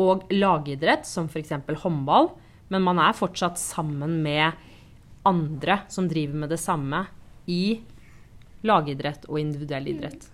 og 0.00 0.24
lagidrett, 0.32 1.06
som 1.06 1.28
f.eks. 1.30 1.52
håndball. 1.82 2.32
Men 2.72 2.82
man 2.82 2.98
er 2.98 3.12
fortsatt 3.16 3.58
sammen 3.60 4.22
med 4.24 4.52
andre 5.24 5.80
som 5.88 6.08
driver 6.10 6.34
med 6.44 6.50
det 6.52 6.60
samme 6.60 7.04
i 7.46 7.80
lagidrett 8.64 9.26
og 9.28 9.38
individuell 9.40 9.86
idrett. 9.92 10.30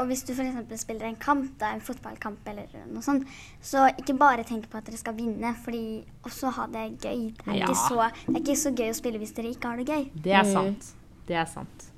Og 0.00 0.06
hvis 0.08 0.22
du 0.24 0.30
f.eks. 0.32 0.80
spiller 0.80 1.08
en 1.10 1.18
kamp, 1.20 1.50
da, 1.60 1.74
en 1.74 1.82
fotballkamp 1.84 2.46
eller 2.48 2.70
noe 2.88 3.02
sånt, 3.04 3.26
så 3.60 3.88
ikke 4.00 4.14
bare 4.20 4.44
tenk 4.48 4.68
på 4.70 4.78
at 4.78 4.86
dere 4.88 5.00
skal 5.00 5.16
vinne, 5.18 5.50
fordi 5.64 6.00
også 6.24 6.52
ha 6.56 6.66
det 6.72 6.86
gøy. 7.02 7.26
Det 7.36 7.46
er, 7.48 7.58
Ja. 7.58 7.66
ikke, 7.66 7.76
så, 7.76 8.08
det 8.28 8.36
er 8.36 8.40
ikke 8.44 8.56
så 8.62 8.72
gøy 8.72 8.88
å 8.92 8.96
spille 8.96 9.20
hvis 9.20 9.34
dere 9.36 9.52
ikke 9.52 9.68
har 9.72 9.80
det 9.82 9.88
gøy. 9.90 10.06
Det 10.24 10.32
er 10.32 10.48
sant. 10.48 10.92
Det 11.28 11.36
er 11.36 11.48
sant. 11.50 11.88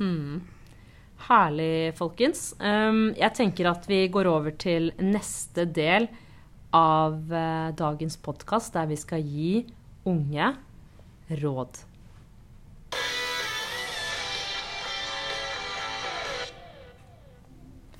Hmm. 0.00 0.40
Herlig, 1.28 1.94
folkens. 1.96 2.50
Um, 2.60 3.14
jeg 3.16 3.32
tenker 3.38 3.70
at 3.70 3.86
vi 3.88 4.02
går 4.12 4.28
over 4.30 4.52
til 4.60 4.90
neste 5.00 5.64
del 5.70 6.08
av 6.74 7.32
eh, 7.32 7.74
dagens 7.76 8.16
podkast, 8.22 8.74
der 8.74 8.88
vi 8.90 8.98
skal 8.98 9.22
gi 9.22 9.66
unge 10.06 10.54
råd. 11.42 11.82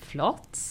Flott. 0.06 0.62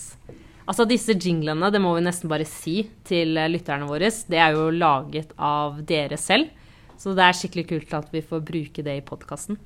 Altså 0.65 0.85
disse 0.89 1.13
jinglene, 1.13 1.69
det 1.69 1.81
må 1.83 1.91
vi 1.93 2.03
nesten 2.05 2.31
bare 2.31 2.47
si 2.49 2.79
til 3.05 3.37
eh, 3.37 3.51
lytterne 3.51 3.87
våre, 3.89 4.09
det 4.09 4.41
er 4.41 4.55
jo 4.57 4.71
laget 4.73 5.35
av 5.37 5.81
dere 5.85 6.17
selv. 6.17 6.49
Så 6.97 7.13
det 7.13 7.25
er 7.25 7.35
skikkelig 7.37 7.67
kult 7.69 7.93
at 7.97 8.13
vi 8.13 8.23
får 8.23 8.43
bruke 8.47 8.83
det 8.85 8.95
i 8.97 9.05
podkasten. 9.05 9.59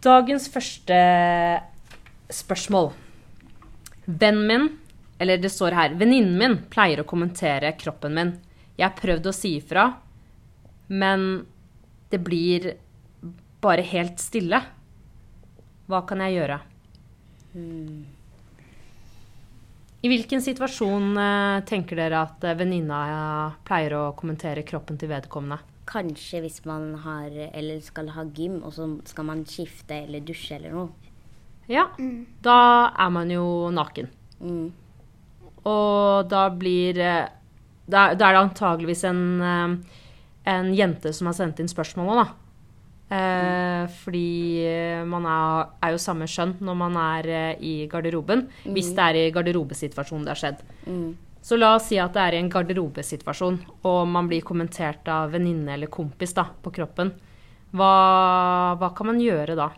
Dagens 0.00 0.48
første 0.48 0.96
spørsmål. 2.32 2.90
Vennen 4.08 4.46
min, 4.48 4.68
eller 5.20 5.40
det 5.40 5.50
står 5.52 5.76
her 5.76 5.96
Venninnen 6.00 6.38
min 6.40 6.54
pleier 6.72 7.02
å 7.02 7.08
kommentere 7.08 7.74
kroppen 7.76 8.14
min. 8.16 8.30
Jeg 8.78 8.86
har 8.86 8.96
prøvd 8.96 9.28
å 9.28 9.34
si 9.36 9.56
ifra, 9.58 9.90
men 10.88 11.44
det 12.10 12.22
blir 12.24 12.70
bare 13.60 13.84
helt 13.84 14.22
stille. 14.22 14.62
Hva 15.90 16.00
kan 16.08 16.22
jeg 16.24 16.38
gjøre? 16.38 16.56
I 20.00 20.08
hvilken 20.08 20.40
situasjon 20.40 21.12
eh, 21.20 21.60
tenker 21.68 22.00
dere 22.00 22.22
at 22.24 22.44
eh, 22.48 22.56
venninna 22.56 23.00
eh, 23.10 23.58
pleier 23.68 23.98
å 23.98 24.04
kommentere 24.16 24.64
kroppen 24.64 24.96
til 24.96 25.12
vedkommende? 25.12 25.60
Kanskje 25.90 26.40
hvis 26.46 26.62
man 26.64 26.94
har, 27.04 27.28
eller 27.50 27.82
skal 27.84 28.08
ha 28.14 28.24
gym, 28.24 28.62
og 28.64 28.72
så 28.72 28.86
skal 29.10 29.28
man 29.28 29.44
skifte 29.44 30.06
eller 30.06 30.24
dusje 30.24 30.56
eller 30.56 30.78
noe. 30.78 31.10
Ja, 31.68 31.90
da 32.42 32.60
er 32.96 33.10
man 33.12 33.28
jo 33.34 33.44
naken. 33.74 34.08
Mm. 34.40 34.70
Og 35.68 36.28
da 36.30 36.48
blir 36.54 36.98
eh, 36.98 37.28
Da, 37.90 38.14
da 38.14 38.28
er 38.28 38.36
det 38.36 38.42
antageligvis 38.44 39.02
en, 39.08 39.22
eh, 39.42 39.98
en 40.52 40.68
jente 40.74 41.10
som 41.12 41.26
har 41.26 41.34
sendt 41.34 41.58
inn 41.58 41.68
spørsmålet, 41.68 42.20
da. 42.20 42.36
Eh, 43.10 43.88
fordi 44.04 44.62
eh, 44.62 45.00
man 45.02 45.26
er, 45.26 45.72
er 45.82 45.96
jo 45.96 45.98
samme 45.98 46.28
skjønn 46.30 46.52
når 46.62 46.76
man 46.78 46.94
er 46.96 47.58
i 47.58 47.88
garderoben. 47.90 48.44
Hvis 48.62 48.92
det 48.94 49.08
er 49.08 49.18
i 49.18 49.32
garderobesituasjonen 49.34 50.28
det 50.28 50.30
har 50.36 50.38
skjedd. 50.44 50.62
Mm. 50.86 51.16
Så 51.42 51.56
la 51.58 51.72
oss 51.74 51.88
si 51.90 51.98
at 51.98 52.14
det 52.14 52.22
er 52.22 52.36
i 52.36 52.40
en 52.44 52.52
garderobesituasjon, 52.52 53.58
og 53.88 54.00
man 54.06 54.28
blir 54.30 54.44
kommentert 54.46 55.08
av 55.10 55.32
venninne 55.34 55.74
eller 55.74 55.90
kompis 55.90 56.36
da, 56.36 56.46
på 56.62 56.70
kroppen. 56.78 57.10
Hva, 57.74 57.92
hva 58.78 58.94
kan 58.94 59.10
man 59.10 59.18
gjøre 59.22 59.56
da? 59.58 59.70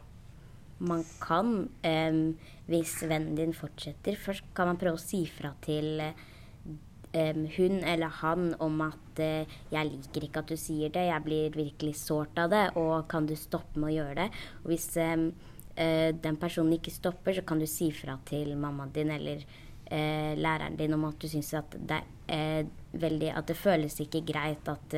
Man 0.83 1.05
kan, 1.23 1.68
em, 1.87 2.35
hvis 2.73 3.03
vennen 3.05 3.37
din 3.37 3.53
fortsetter, 3.57 4.17
først 4.17 4.49
kan 4.57 4.71
man 4.71 4.81
prøve 4.81 4.97
å 4.97 5.03
si 5.03 5.25
fra 5.29 5.53
til 5.65 6.01
um, 6.01 7.47
hun 7.57 7.81
eller 7.85 8.13
han 8.23 8.53
om 8.65 8.81
at 8.87 9.21
uh, 9.21 9.57
'jeg 9.71 9.91
liker 9.91 10.27
ikke 10.27 10.43
at 10.43 10.53
du 10.53 10.57
sier 10.57 10.93
det, 10.93 11.09
jeg 11.11 11.25
blir 11.25 11.57
virkelig 11.57 11.97
sårt 12.01 12.39
av 12.39 12.51
det', 12.51 12.77
og 12.77 13.09
kan 13.09 13.27
du 13.27 13.35
stoppe 13.37 13.79
med 13.79 13.93
å 13.93 13.97
gjøre 13.97 14.15
det? 14.23 14.29
Og 14.65 14.73
hvis 14.73 14.89
um, 14.97 15.29
uh, 15.77 16.11
den 16.13 16.37
personen 16.41 16.79
ikke 16.79 16.95
stopper, 16.95 17.37
så 17.37 17.45
kan 17.45 17.61
du 17.61 17.67
si 17.67 17.91
fra 17.93 18.19
til 18.25 18.57
mammaen 18.57 18.93
din 18.95 19.11
eller 19.11 19.45
uh, 19.45 20.33
læreren 20.37 20.77
din 20.77 20.95
om 20.95 21.05
at 21.05 21.19
du 21.21 21.29
syns 21.29 21.53
at 21.55 21.77
det 21.77 22.03
er 22.33 22.65
veldig 22.93 23.33
At 23.37 23.47
det 23.49 23.57
føles 23.57 24.01
ikke 24.01 24.25
greit 24.25 24.69
at 24.69 24.95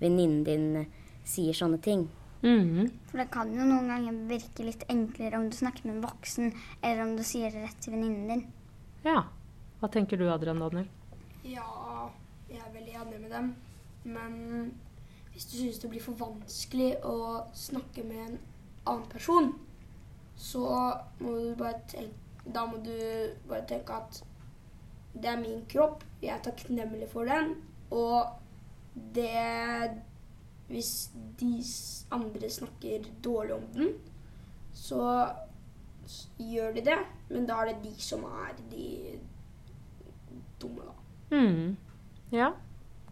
venninnen 0.00 0.44
din 0.44 0.86
sier 1.24 1.52
sånne 1.52 1.80
ting. 1.80 2.06
Mhm. 2.42 2.90
For 3.10 3.18
det 3.18 3.30
kan 3.34 3.50
jo 3.54 3.64
noen 3.66 3.88
ganger 3.90 4.18
virke 4.30 4.66
litt 4.66 4.84
enklere 4.88 5.40
om 5.40 5.48
du 5.50 5.56
snakker 5.56 5.86
med 5.86 5.96
en 5.96 6.04
voksen, 6.06 6.52
eller 6.82 7.02
om 7.02 7.16
du 7.16 7.24
sier 7.26 7.50
det 7.50 7.64
rett 7.64 7.80
til 7.82 7.96
venninnen 7.96 8.28
din. 8.28 8.44
Ja. 9.04 9.24
Hva 9.78 9.88
tenker 9.94 10.18
du, 10.18 10.26
Adrian 10.30 10.58
Daniel? 10.58 10.88
Ja, 11.46 12.10
jeg 12.50 12.58
er 12.58 12.72
veldig 12.74 12.94
enig 12.98 13.20
med 13.22 13.30
dem. 13.30 13.50
Men 14.04 14.72
hvis 15.32 15.46
du 15.50 15.56
syns 15.58 15.78
det 15.78 15.90
blir 15.92 16.02
for 16.02 16.18
vanskelig 16.18 16.96
å 17.06 17.44
snakke 17.54 18.02
med 18.06 18.24
en 18.24 18.38
annen 18.86 19.06
person, 19.10 19.52
så 20.38 20.64
må 21.20 21.34
du 21.38 21.54
bare 21.58 21.80
tenke 21.90 22.24
Da 22.48 22.62
må 22.64 22.78
du 22.80 22.94
bare 23.48 23.66
tenke 23.68 23.92
at 23.92 24.22
det 25.12 25.28
er 25.28 25.40
min 25.40 25.66
kropp, 25.68 26.04
jeg 26.22 26.30
er 26.32 26.40
takknemlig 26.40 27.08
for 27.12 27.28
den, 27.28 27.50
og 27.90 28.38
det 29.14 29.98
Hvis 30.68 31.10
de 31.40 31.52
andre 32.14 32.50
snakker 32.52 33.06
dårlig 33.24 33.56
om 33.56 33.66
den, 33.74 33.92
så 34.76 35.02
gjør 36.38 36.76
de 36.76 36.84
det, 36.90 36.98
men 37.32 37.48
da 37.48 37.62
er 37.62 37.72
det 37.72 37.88
de 37.88 37.94
som 38.02 38.24
er 38.28 38.54
de 38.70 39.18
dumme, 40.60 40.84
da. 40.84 40.94
Mm. 41.32 41.76
Ja, 42.32 42.52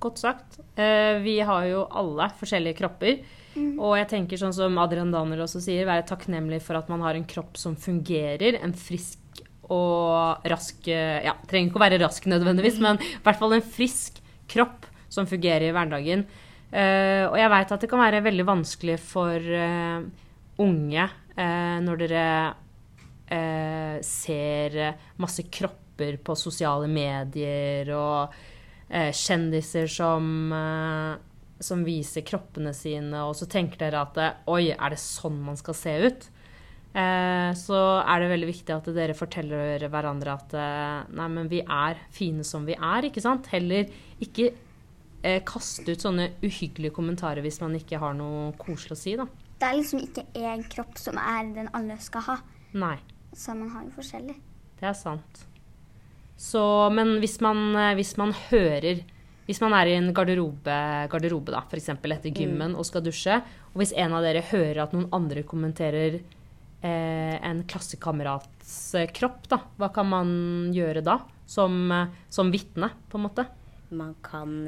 godt 0.00 0.20
sagt. 0.20 0.60
Eh, 0.76 1.18
vi 1.24 1.38
har 1.44 1.66
jo 1.70 1.86
alle 1.90 2.28
forskjellige 2.38 2.80
kropper. 2.82 3.20
Og 3.56 3.94
jeg 3.96 4.08
tenker 4.10 4.40
sånn 4.40 4.52
som 4.52 4.76
Adrian 4.82 5.12
Daniel 5.14 5.46
også 5.46 5.62
sier, 5.64 5.86
være 5.88 6.04
takknemlig 6.08 6.60
for 6.64 6.76
at 6.76 6.90
man 6.92 7.00
har 7.04 7.16
en 7.16 7.24
kropp 7.28 7.56
som 7.60 7.76
fungerer. 7.80 8.58
En 8.60 8.74
frisk 8.76 9.40
og 9.72 10.44
rask 10.46 10.88
eh, 10.92 11.24
Ja, 11.26 11.34
trenger 11.48 11.72
ikke 11.72 11.80
å 11.80 11.86
være 11.86 12.00
rask 12.04 12.28
nødvendigvis, 12.30 12.80
men 12.84 13.00
i 13.02 13.14
hvert 13.24 13.40
fall 13.40 13.56
en 13.56 13.64
frisk 13.64 14.20
kropp 14.52 14.86
som 15.12 15.28
fungerer 15.28 15.70
i 15.70 15.74
hverdagen. 15.74 16.26
Eh, 16.72 17.24
og 17.28 17.36
jeg 17.38 17.50
veit 17.52 17.72
at 17.72 17.82
det 17.84 17.88
kan 17.90 18.02
være 18.02 18.24
veldig 18.26 18.46
vanskelig 18.48 18.96
for 18.98 19.38
uh, 19.38 20.02
unge 20.62 21.04
uh, 21.38 21.78
når 21.84 22.06
dere 22.06 22.28
ser 24.06 24.76
masse 25.18 25.42
kropper 25.50 26.14
på 26.22 26.36
sosiale 26.38 26.86
medier 26.86 27.88
og 27.90 28.36
kjendiser 28.86 29.88
som, 29.90 30.54
som 31.58 31.82
viser 31.82 32.22
kroppene 32.22 32.70
sine, 32.70 33.24
og 33.26 33.34
så 33.34 33.48
tenker 33.50 33.80
dere 33.80 34.04
at 34.06 34.20
oi, 34.46 34.68
er 34.70 34.94
det 34.94 35.00
sånn 35.02 35.40
man 35.42 35.58
skal 35.58 35.74
se 35.74 35.96
ut? 36.06 36.28
Så 36.94 37.80
er 37.98 38.22
det 38.22 38.30
veldig 38.30 38.50
viktig 38.52 38.76
at 38.76 38.92
dere 38.94 39.18
forteller 39.18 39.88
hverandre 39.90 40.38
at 40.38 40.54
nei, 41.10 41.26
men 41.26 41.50
vi 41.50 41.64
er 41.66 41.98
fine 42.14 42.46
som 42.46 42.62
vi 42.62 42.78
er, 42.78 43.10
ikke 43.10 43.26
sant? 43.26 43.50
Heller 43.50 43.90
ikke 44.22 44.52
eh, 45.26 45.42
kaste 45.46 45.90
ut 45.90 46.04
sånne 46.06 46.30
uhyggelige 46.44 46.94
kommentarer 46.94 47.42
hvis 47.44 47.58
man 47.64 47.74
ikke 47.78 47.98
har 48.02 48.14
noe 48.16 48.52
koselig 48.60 48.94
å 48.94 49.00
si, 49.00 49.16
da. 49.18 49.26
Det 49.56 49.66
er 49.66 49.78
liksom 49.78 50.02
ikke 50.04 50.26
én 50.36 50.64
kropp 50.70 50.98
som 51.00 51.18
er 51.20 51.52
den 51.56 51.70
alle 51.76 51.96
skal 52.02 52.24
ha. 52.28 52.38
Nei. 52.76 52.96
Så 53.36 53.54
man 53.56 53.70
har 53.72 53.84
jo 53.84 53.92
forskjellig. 53.96 54.36
Det 54.80 54.88
er 54.88 54.96
sant. 54.96 55.44
Så, 56.36 56.62
men 56.92 57.16
hvis 57.22 57.38
man, 57.44 57.70
eh, 57.76 57.94
hvis 57.96 58.16
man 58.20 58.34
hører 58.50 59.04
Hvis 59.46 59.60
man 59.62 59.76
er 59.78 59.86
i 59.86 59.92
en 59.94 60.10
garderobe, 60.10 60.76
garderobe 61.06 61.52
da, 61.54 61.60
f.eks. 61.70 61.92
etter 61.94 62.32
gymmen 62.34 62.72
og 62.74 62.82
skal 62.82 63.04
dusje, 63.06 63.36
og 63.70 63.76
hvis 63.78 63.92
en 63.94 64.16
av 64.18 64.24
dere 64.26 64.40
hører 64.42 64.80
at 64.82 64.96
noen 64.96 65.06
andre 65.14 65.44
kommenterer 65.46 66.16
eh, 66.18 67.36
en 67.38 67.60
klassekamerats 67.70 68.72
eh, 68.98 69.06
kropp, 69.14 69.46
da, 69.46 69.60
hva 69.78 69.92
kan 69.94 70.10
man 70.10 70.32
gjøre 70.74 71.04
da? 71.06 71.20
Som, 71.46 71.78
eh, 71.94 72.10
som 72.26 72.50
vitne, 72.50 72.90
på 73.06 73.20
en 73.20 73.26
måte? 73.28 73.46
Man 73.94 74.16
kan 74.18 74.66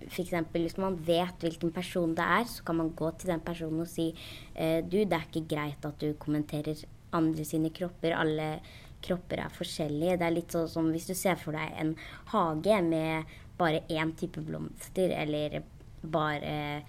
eksempel, 0.00 0.62
Hvis 0.62 0.78
man 0.78 0.96
vet 0.96 1.42
hvilken 1.44 1.72
person 1.72 2.14
det 2.14 2.24
er, 2.24 2.44
så 2.48 2.64
kan 2.64 2.76
man 2.76 2.94
gå 2.96 3.10
til 3.18 3.32
den 3.32 3.40
personen 3.40 3.80
og 3.84 3.88
si 3.88 4.10
eh, 4.54 4.80
du, 4.84 5.04
det 5.04 5.16
er 5.16 5.26
ikke 5.28 5.48
greit 5.50 5.84
at 5.84 5.98
du 6.00 6.14
kommenterer 6.18 6.78
andre 7.12 7.44
sine 7.44 7.70
kropper. 7.70 8.16
Alle 8.16 8.60
kropper 9.04 9.44
er 9.44 9.52
forskjellige. 9.52 10.18
Det 10.20 10.26
er 10.26 10.36
litt 10.36 10.54
sånn 10.54 10.68
som 10.70 10.88
hvis 10.92 11.08
du 11.10 11.14
ser 11.14 11.36
for 11.40 11.56
deg 11.56 11.76
en 11.80 11.94
hage 12.32 12.80
med 12.86 13.36
bare 13.60 13.84
én 13.92 14.14
type 14.16 14.40
blomster, 14.40 15.12
eller 15.12 15.60
bare, 16.00 16.82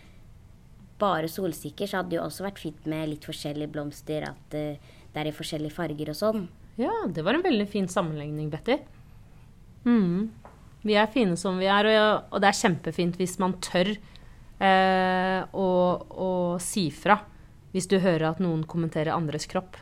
bare 1.00 1.28
solsikker, 1.28 1.90
så 1.90 2.00
hadde 2.00 2.14
det 2.14 2.20
jo 2.22 2.26
også 2.30 2.48
vært 2.48 2.62
fint 2.64 2.88
med 2.88 3.10
litt 3.12 3.28
forskjellige 3.28 3.74
blomster, 3.74 4.30
at 4.30 4.56
eh, 4.56 4.80
det 5.12 5.20
er 5.20 5.30
i 5.30 5.36
forskjellige 5.36 5.76
farger 5.76 6.14
og 6.14 6.20
sånn. 6.20 6.48
Ja, 6.80 6.94
det 7.12 7.26
var 7.28 7.36
en 7.36 7.44
veldig 7.44 7.68
fin 7.68 7.90
sammenligning, 7.92 8.48
Betty. 8.54 8.80
Mm. 9.84 10.30
Vi 10.82 10.96
er 10.98 11.12
fine 11.14 11.38
som 11.38 11.60
vi 11.62 11.68
er, 11.70 11.88
og, 11.94 12.32
og 12.34 12.42
det 12.42 12.50
er 12.50 12.58
kjempefint 12.58 13.20
hvis 13.20 13.38
man 13.42 13.54
tør 13.62 13.92
eh, 13.94 15.40
å, 15.54 15.68
å 16.10 16.32
si 16.62 16.88
fra 16.94 17.20
hvis 17.72 17.88
du 17.88 18.00
hører 18.04 18.32
at 18.32 18.42
noen 18.44 18.66
kommenterer 18.68 19.14
andres 19.16 19.48
kropp. 19.48 19.78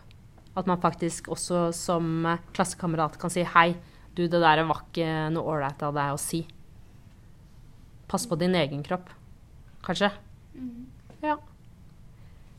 At 0.57 0.67
man 0.69 0.81
faktisk 0.81 1.29
også 1.31 1.69
som 1.73 2.27
klassekamerat 2.53 3.17
kan 3.21 3.31
si 3.33 3.45
hei, 3.55 3.71
du, 4.13 4.25
det 4.27 4.41
der 4.41 4.63
var 4.67 4.83
ikke 4.83 5.29
noe 5.33 5.55
ålreit 5.55 5.81
av 5.85 5.95
deg 5.95 6.13
å 6.13 6.19
si. 6.21 6.43
Pass 8.09 8.25
på 8.29 8.37
din 8.41 8.57
egen 8.57 8.83
kropp, 8.85 9.09
kanskje. 9.85 10.11
Ja. 11.23 11.37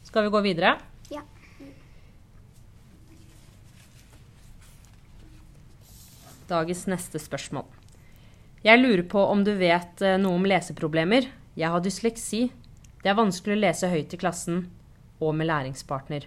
Skal 0.07 0.27
vi 0.27 0.33
gå 0.33 0.41
videre? 0.47 0.77
Ja. 1.13 1.23
Dagens 6.51 6.87
neste 6.91 7.23
spørsmål. 7.23 7.80
Jeg 8.61 8.83
lurer 8.83 9.07
på 9.09 9.23
om 9.25 9.41
du 9.45 9.55
vet 9.57 10.03
eh, 10.05 10.19
noe 10.21 10.37
om 10.37 10.45
leseproblemer. 10.45 11.31
Jeg 11.57 11.73
har 11.73 11.81
dysleksi. 11.81 12.43
Det 13.01 13.09
er 13.09 13.17
vanskelig 13.17 13.57
å 13.57 13.63
lese 13.63 13.89
høyt 13.89 14.13
i 14.13 14.21
klassen 14.21 14.67
og 15.21 15.33
med 15.39 15.49
læringspartner. 15.49 16.27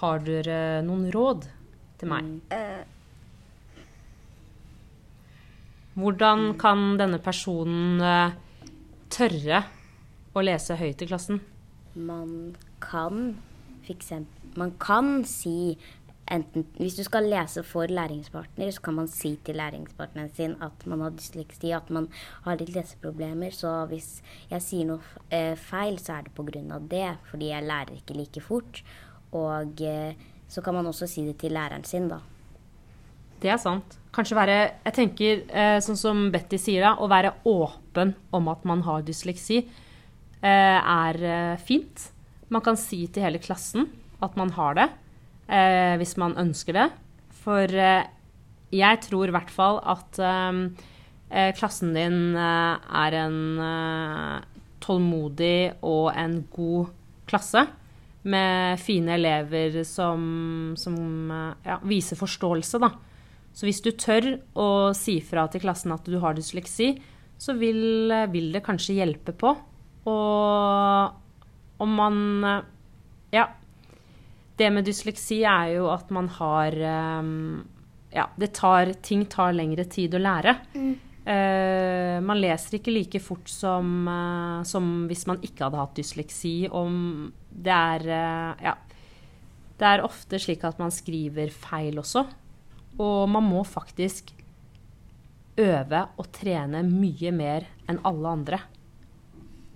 Har 0.00 0.24
dere 0.24 0.80
noen 0.86 1.10
råd 1.12 1.44
til 2.00 2.10
meg? 2.10 2.30
Hvordan 5.94 6.54
kan 6.58 6.96
denne 6.98 7.20
personen 7.22 8.00
eh, 8.00 8.32
tørre 9.12 9.60
å 10.34 10.42
lese 10.42 10.78
høyt 10.80 11.04
i 11.04 11.10
klassen? 11.12 11.42
Man 11.94 12.56
kan 12.82 13.36
f.eks. 13.84 14.10
Man 14.56 14.72
kan 14.80 15.20
si 15.28 15.76
enten 16.30 16.66
Hvis 16.78 16.96
du 16.96 17.04
skal 17.04 17.28
lese 17.28 17.62
for 17.66 17.90
læringspartner, 17.90 18.70
så 18.72 18.82
kan 18.84 18.94
man 18.94 19.08
si 19.08 19.34
til 19.44 19.58
læringspartneren 19.60 20.30
sin 20.34 20.56
at 20.62 20.86
man 20.86 21.00
har 21.04 21.10
dysleksi, 21.10 21.72
at 21.76 21.90
man 21.90 22.08
har 22.44 22.56
litt 22.56 22.74
leseproblemer. 22.74 23.52
Så 23.52 23.70
hvis 23.90 24.22
jeg 24.50 24.62
sier 24.64 24.88
noe 24.88 25.00
eh, 25.30 25.54
feil, 25.56 25.98
så 25.98 26.18
er 26.18 26.28
det 26.28 26.34
pga. 26.34 26.78
det, 26.78 27.16
fordi 27.30 27.50
jeg 27.52 27.66
lærer 27.66 27.96
ikke 27.96 28.16
like 28.16 28.40
fort. 28.40 28.82
Og 29.32 29.80
eh, 29.82 30.14
så 30.48 30.62
kan 30.62 30.74
man 30.74 30.86
også 30.86 31.06
si 31.06 31.26
det 31.26 31.38
til 31.38 31.52
læreren 31.52 31.84
sin, 31.84 32.08
da. 32.08 32.20
Det 33.40 33.50
er 33.50 33.58
sant. 33.58 33.98
Kanskje 34.14 34.36
være 34.36 34.58
Jeg 34.84 34.94
tenker, 34.94 35.44
eh, 35.50 35.80
sånn 35.80 35.96
som 35.96 36.30
Betty 36.32 36.56
sier, 36.56 36.80
da, 36.80 36.96
å 36.96 37.08
være 37.08 37.34
åpen 37.44 38.14
om 38.32 38.48
at 38.48 38.64
man 38.64 38.82
har 38.82 39.02
dysleksi, 39.02 39.66
er 40.44 41.56
fint. 41.56 42.10
Man 42.52 42.60
kan 42.60 42.76
si 42.76 43.06
til 43.08 43.24
hele 43.24 43.38
klassen 43.40 43.86
at 44.20 44.36
man 44.36 44.50
har 44.52 44.74
det, 44.76 44.90
eh, 45.48 45.94
hvis 46.00 46.16
man 46.20 46.36
ønsker 46.40 46.76
det. 46.76 46.88
For 47.44 47.68
eh, 47.68 48.06
jeg 48.74 49.00
tror 49.04 49.30
i 49.30 49.34
hvert 49.36 49.52
fall 49.52 49.80
at 49.84 50.18
eh, 50.18 50.60
eh, 51.30 51.52
klassen 51.58 51.94
din 51.96 52.36
eh, 52.36 52.90
er 53.04 53.18
en 53.22 53.38
eh, 53.68 54.36
tålmodig 54.84 55.80
og 55.82 56.12
en 56.16 56.42
god 56.54 56.92
klasse. 57.30 57.66
Med 58.24 58.80
fine 58.80 59.18
elever 59.18 59.82
som, 59.84 60.72
som 60.80 60.94
ja, 61.60 61.74
viser 61.84 62.16
forståelse, 62.16 62.78
da. 62.80 62.88
Så 63.52 63.68
hvis 63.68 63.82
du 63.84 63.90
tør 64.00 64.30
å 64.56 64.68
si 64.96 65.18
fra 65.20 65.44
til 65.52 65.60
klassen 65.60 65.92
at 65.92 66.08
du 66.08 66.16
har 66.22 66.32
dysleksi, 66.34 66.94
så 67.36 67.52
vil, 67.58 68.08
vil 68.32 68.48
det 68.54 68.62
kanskje 68.64 68.96
hjelpe 68.96 69.34
på. 69.36 69.52
Og 70.08 71.84
om 71.84 71.94
man 72.00 72.16
Ja. 73.34 73.48
Det 74.56 74.70
med 74.70 74.86
dysleksi 74.86 75.42
er 75.42 75.72
jo 75.74 75.88
at 75.90 76.10
man 76.14 76.28
har 76.36 76.76
eh, 76.78 77.32
ja, 78.14 78.28
det 78.36 78.52
tar, 78.54 78.92
ting 79.02 79.26
tar 79.26 79.54
lengre 79.56 79.84
tid 79.90 80.14
å 80.14 80.22
lære. 80.22 80.54
Eh, 81.24 82.20
man 82.20 82.36
leser 82.36 82.76
ikke 82.78 82.92
like 82.92 83.20
fort 83.22 83.48
som, 83.48 84.06
eh, 84.08 84.62
som 84.68 85.06
hvis 85.08 85.24
man 85.26 85.40
ikke 85.42 85.66
hadde 85.66 85.80
hatt 85.80 85.98
dysleksi. 85.98 86.54
Om 86.70 87.32
det 87.50 87.74
er 87.74 88.08
eh, 88.08 88.64
Ja. 88.70 88.76
Det 89.74 89.88
er 89.90 90.04
ofte 90.06 90.38
slik 90.38 90.62
at 90.62 90.78
man 90.78 90.92
skriver 90.94 91.50
feil 91.50 91.98
også. 91.98 92.22
Og 93.02 93.28
man 93.28 93.42
må 93.42 93.64
faktisk 93.66 94.30
øve 95.58 96.02
og 96.16 96.28
trene 96.30 96.84
mye 96.86 97.32
mer 97.34 97.66
enn 97.90 97.98
alle 98.06 98.28
andre. 98.28 98.60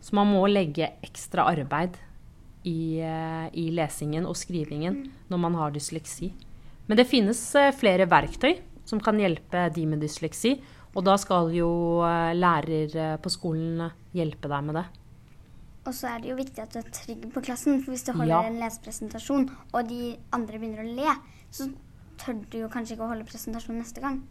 Så 0.00 0.14
man 0.14 0.30
må 0.30 0.44
legge 0.46 0.92
ekstra 1.02 1.48
arbeid 1.50 1.98
i, 2.66 3.00
eh, 3.00 3.46
i 3.54 3.68
lesingen 3.74 4.26
og 4.26 4.36
skrivingen 4.36 5.04
når 5.30 5.38
man 5.38 5.54
har 5.54 5.74
dysleksi. 5.74 6.32
Men 6.88 6.96
det 6.96 7.06
finnes 7.08 7.40
eh, 7.54 7.72
flere 7.76 8.08
verktøy 8.08 8.58
som 8.88 9.00
kan 9.00 9.18
hjelpe 9.20 9.68
de 9.74 9.86
med 9.86 10.00
dysleksi. 10.00 10.56
Og 10.96 11.04
da 11.04 11.16
skal 11.20 11.52
jo 11.54 11.68
eh, 12.06 12.32
lærer 12.34 13.18
på 13.22 13.30
skolen 13.30 13.90
hjelpe 14.16 14.48
deg 14.50 14.64
med 14.64 14.80
det. 14.80 14.86
Og 15.88 15.94
så 15.96 16.10
er 16.10 16.20
det 16.20 16.32
jo 16.32 16.36
viktig 16.36 16.60
at 16.60 16.72
du 16.74 16.80
er 16.80 16.88
trygg 16.92 17.28
på 17.32 17.42
klassen. 17.44 17.78
For 17.84 17.94
hvis 17.94 18.04
du 18.04 18.12
holder 18.12 18.34
Ja. 18.34 18.42
en 18.48 18.58
lesepresentasjon, 18.60 19.48
og 19.72 19.88
de 19.88 20.16
andre 20.32 20.58
begynner 20.58 20.84
å 20.84 20.96
le, 20.96 21.14
så 21.50 21.70
tør 22.18 22.42
du 22.50 22.58
jo 22.58 22.68
kanskje 22.68 22.96
ikke 22.96 23.06
å 23.06 23.12
holde 23.14 23.24
presentasjon 23.24 23.78
neste 23.78 24.02
gang. 24.02 24.22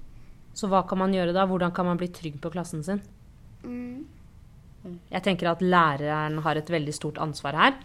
Så 0.53 0.67
hva 0.69 0.83
kan 0.87 0.97
man 0.97 1.13
gjøre 1.13 1.33
da? 1.33 1.45
Hvordan 1.47 1.73
kan 1.73 1.85
man 1.85 1.97
bli 1.97 2.09
trygg 2.09 2.39
på 2.41 2.51
klassen 2.51 2.83
sin? 2.83 3.01
Mm. 3.63 4.05
Jeg 5.11 5.23
tenker 5.23 5.49
at 5.51 5.61
læreren 5.61 6.39
har 6.43 6.59
et 6.59 6.69
veldig 6.69 6.93
stort 6.93 7.17
ansvar 7.17 7.57
her. 7.57 7.77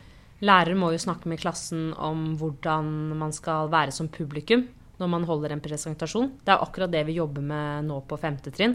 Lærer 0.43 0.75
må 0.75 0.91
jo 0.91 0.99
snakke 0.99 1.31
med 1.31 1.39
klassen 1.39 1.93
om 1.95 2.33
hvordan 2.39 2.87
man 3.19 3.35
skal 3.35 3.69
være 3.71 3.95
som 3.95 4.09
publikum 4.11 4.65
når 4.99 5.11
man 5.11 5.27
holder 5.27 5.55
en 5.55 5.63
presentasjon. 5.63 6.33
Det 6.43 6.51
er 6.55 6.63
akkurat 6.63 6.91
det 6.91 7.05
vi 7.07 7.19
jobber 7.19 7.45
med 7.47 7.87
nå 7.87 8.01
på 8.07 8.19
femte 8.19 8.51
trinn. 8.55 8.75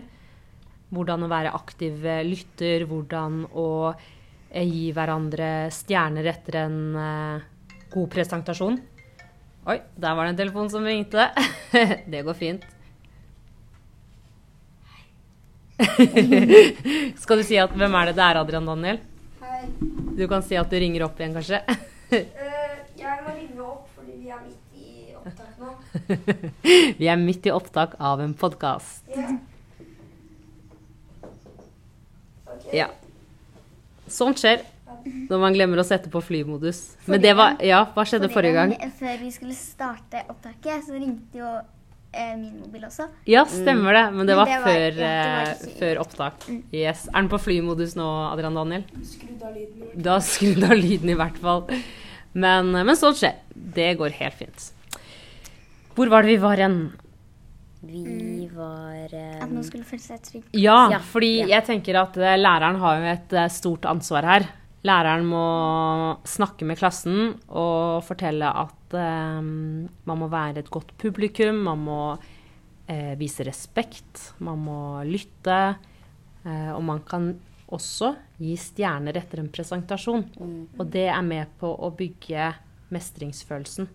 Hvordan 0.95 1.25
å 1.25 1.31
være 1.31 1.51
aktiv 1.55 2.05
eh, 2.07 2.23
lytter, 2.23 2.85
hvordan 2.87 3.41
å 3.51 3.67
eh, 3.91 4.63
gi 4.63 4.93
hverandre 4.95 5.67
stjerner 5.75 6.29
etter 6.31 6.59
en 6.61 6.79
eh, 7.03 7.45
god 7.91 8.09
presentasjon. 8.15 8.79
Oi, 9.67 9.77
der 9.99 10.15
var 10.15 10.23
det 10.23 10.33
en 10.33 10.39
telefon 10.39 10.71
som 10.71 10.87
ringte. 10.87 11.27
det 12.11 12.23
går 12.23 12.39
fint. 12.39 12.63
Skal 17.21 17.43
du 17.43 17.45
si 17.45 17.59
at 17.59 17.75
hvem 17.75 17.99
er 17.99 18.09
det 18.09 18.17
det 18.17 18.23
er, 18.23 18.39
Adrian 18.39 18.71
Daniel? 18.71 19.03
Du 20.17 20.23
kan 20.27 20.43
si 20.45 20.57
at 20.57 20.69
du 20.71 20.77
ringer 20.79 21.05
opp 21.07 21.19
igjen, 21.19 21.35
kanskje. 21.37 21.61
Eh, 22.17 22.77
jeg 22.97 23.23
må 23.25 23.33
ringe 23.35 23.65
opp 23.67 23.89
fordi 23.97 24.15
vi 24.21 24.31
er 24.31 24.39
midt 24.45 24.79
i 24.79 25.13
opptak 25.17 25.59
nå. 25.59 25.73
Vi 27.01 27.09
er 27.11 27.19
midt 27.19 27.45
i 27.49 27.51
opptak 27.51 27.97
av 27.99 28.23
en 28.23 28.33
podkast. 28.37 29.03
Ja. 29.11 29.27
Okay. 32.47 32.73
Ja. 32.79 32.87
Sånt 34.07 34.39
skjer 34.39 34.63
når 35.27 35.41
man 35.41 35.55
glemmer 35.55 35.81
å 35.81 35.85
sette 35.87 36.09
på 36.11 36.21
flymodus. 36.23 36.81
Men 37.07 37.21
det 37.23 37.33
var 37.37 37.59
Ja, 37.63 37.83
hva 37.93 38.05
skjedde 38.07 38.31
forrige 38.31 38.55
gang? 38.57 38.75
Før 38.99 39.19
vi 39.21 39.31
skulle 39.35 39.55
starte 39.57 40.23
opptaket, 40.31 40.87
så 40.87 40.95
ringte 40.95 41.41
jo 41.41 41.51
min 42.37 42.59
mobil 42.61 42.83
også. 42.87 43.07
Ja, 43.29 43.43
stemmer 43.49 43.93
det. 43.97 44.03
Men 44.15 44.25
det 44.27 44.35
Men 44.35 44.37
var, 44.37 44.45
det 44.45 44.57
var- 44.57 44.67
før, 44.67 44.85
ja, 44.85 44.91
det 44.91 45.07
var 45.07 45.47
eh, 45.47 45.53
ikke- 45.55 45.77
før 45.79 46.01
opptak. 46.03 46.47
Yes. 46.73 47.07
Er 47.13 47.21
den 47.21 47.29
på 47.29 47.39
flymodus 47.39 47.95
nå, 47.95 48.07
Adrian 48.33 48.55
Daniel? 48.55 48.83
Skrudd 49.03 49.43
av 49.43 49.53
lyden. 49.55 50.01
Du 50.01 50.09
har 50.09 50.19
skrudd 50.25 50.63
av 50.63 50.75
lyden 50.77 51.09
i 51.09 51.17
hvert 51.19 51.37
fall. 51.37 51.65
Men, 52.33 52.71
men 52.71 52.95
sånt 52.95 53.17
skjer. 53.17 53.35
Det 53.55 53.97
går 53.97 54.09
helt 54.19 54.33
fint. 54.39 54.71
Hvor 55.97 56.09
var 56.13 56.21
det 56.21 56.35
vi 56.35 56.41
var 56.43 56.55
igjen? 56.59 56.79
Vi 57.87 58.49
var 58.53 59.07
um... 59.13 59.41
At 59.43 59.51
man 59.53 59.63
skulle 59.63 59.85
føle 59.85 60.01
seg 60.01 60.21
trygg. 60.25 60.43
Ja, 60.57 60.89
Ja, 60.91 60.99
fordi 60.99 61.29
ja. 61.43 61.47
jeg 61.55 61.65
tenker 61.69 61.99
at 62.01 62.17
eh, 62.17 62.35
læreren 62.37 62.79
har 62.81 62.97
jo 62.99 63.09
et 63.13 63.33
eh, 63.37 63.47
stort 63.53 63.85
ansvar 63.89 64.25
her. 64.25 64.47
Læreren 64.87 65.25
må 65.27 65.43
snakke 66.27 66.67
med 66.69 66.79
klassen 66.79 67.33
og 67.49 68.05
fortelle 68.07 68.47
at 68.47 68.95
eh, 68.95 69.41
man 69.43 70.21
må 70.21 70.29
være 70.31 70.61
et 70.63 70.71
godt 70.71 70.93
publikum, 71.01 71.59
man 71.67 71.83
må 71.83 72.01
eh, 72.87 73.13
vise 73.19 73.43
respekt, 73.47 74.31
man 74.39 74.63
må 74.63 74.79
lytte. 75.07 75.59
Eh, 76.47 76.71
og 76.71 76.83
man 76.87 77.03
kan 77.07 77.33
også 77.67 78.13
gi 78.39 78.53
stjerner 78.59 79.17
etter 79.19 79.41
en 79.41 79.51
presentasjon. 79.51 80.23
Og 80.77 80.85
det 80.93 81.07
er 81.11 81.23
med 81.25 81.51
på 81.59 81.67
å 81.67 81.91
bygge 81.95 82.53
mestringsfølelsen. 82.93 83.89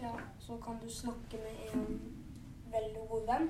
Ja, 0.00 0.16
så 0.42 0.58
kan 0.62 0.80
du 0.82 0.88
snakke 0.90 1.38
med 1.38 1.70
en 1.70 1.86
veldig 2.74 3.06
god 3.12 3.30
venn. 3.30 3.48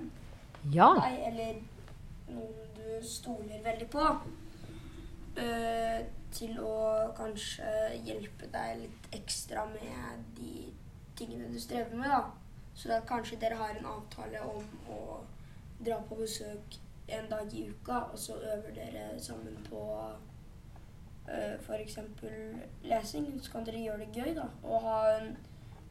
Ja. 0.72 0.94
eller 1.28 1.58
noen 2.32 2.70
du 2.76 3.02
stoler 3.04 3.60
veldig 3.64 3.88
på, 3.92 4.04
eh, 5.36 6.06
til 6.34 6.58
å 6.60 6.74
kanskje 7.16 7.68
hjelpe 8.06 8.48
deg 8.52 8.80
litt 8.84 9.14
ekstra 9.16 9.64
med 9.70 10.24
de 10.38 10.70
tingene 11.18 11.50
du 11.52 11.60
strever 11.62 11.94
med, 11.96 12.10
da. 12.10 12.24
Så 12.74 12.90
at 12.90 13.06
kanskje 13.06 13.38
dere 13.42 13.58
har 13.60 13.74
en 13.74 13.86
avtale 13.86 14.40
om 14.50 14.64
å 14.90 15.00
dra 15.84 16.00
på 16.08 16.18
besøk 16.18 16.78
en 17.14 17.28
dag 17.30 17.52
i 17.54 17.68
uka, 17.70 18.00
og 18.10 18.18
så 18.18 18.38
øver 18.40 18.74
dere 18.74 19.20
sammen 19.22 19.56
på 19.68 19.82
uh, 21.28 21.54
f.eks. 21.60 21.98
lesing. 22.82 23.30
Så 23.42 23.52
kan 23.52 23.66
dere 23.66 23.84
gjøre 23.84 24.04
det 24.04 24.22
gøy, 24.22 24.34
da, 24.38 24.48
og 24.64 24.82
ha 24.88 24.98
en, 25.18 25.32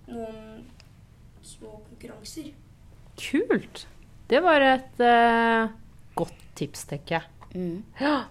noen 0.09 0.67
små 1.43 1.77
konkurranser. 1.87 2.51
Kult. 3.19 3.87
Det 4.29 4.39
var 4.43 4.63
et 4.65 5.03
uh, 5.03 5.71
godt 6.15 6.47
tips, 6.55 6.87
tenker 6.89 7.21
jeg. 7.21 7.29
mm. 7.55 7.83
Ja. 8.01 8.23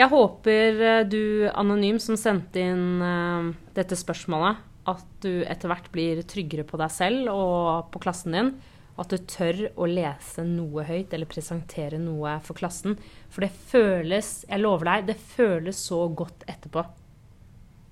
Jeg 0.00 0.08
håper 0.08 0.80
eh, 0.80 1.04
du, 1.08 1.22
anonym, 1.52 2.00
som 2.00 2.16
sendte 2.16 2.62
inn 2.62 3.02
uh, 3.04 3.50
dette 3.76 3.98
spørsmålet, 3.98 4.60
at 4.88 5.08
du 5.20 5.42
etter 5.44 5.68
hvert 5.68 5.90
blir 5.92 6.22
tryggere 6.28 6.64
på 6.64 6.78
deg 6.80 6.92
selv 6.94 7.32
og 7.34 7.90
på 7.92 8.00
klassen 8.02 8.36
din. 8.36 8.52
Og 8.96 9.02
at 9.04 9.12
du 9.12 9.26
tør 9.28 9.60
å 9.80 9.88
lese 9.88 10.44
noe 10.44 10.84
høyt 10.88 11.12
eller 11.16 11.28
presentere 11.28 12.00
noe 12.00 12.38
for 12.44 12.56
klassen. 12.56 12.96
For 13.32 13.44
det 13.44 13.52
føles, 13.70 14.32
jeg 14.48 14.62
lover 14.62 14.88
deg, 14.88 15.10
det 15.12 15.18
føles 15.34 15.82
så 15.90 16.00
godt 16.16 16.46
etterpå. 16.48 16.84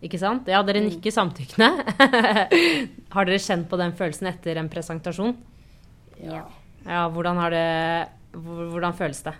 Ikke 0.05 0.21
sant? 0.21 0.49
Ja, 0.49 0.62
dere 0.66 0.83
nikker 0.85 1.12
samtykkende. 1.12 1.68
Har 3.14 3.29
dere 3.29 3.42
kjent 3.42 3.68
på 3.71 3.81
den 3.81 3.94
følelsen 3.99 4.31
etter 4.31 4.61
en 4.61 4.71
presentasjon? 4.73 5.35
Ja. 6.23 6.44
Ja, 6.87 7.03
hvordan 7.12 7.37
har 7.37 7.53
det 7.53 7.66
Hvordan 8.33 8.94
føles 8.97 9.21
det? 9.27 9.35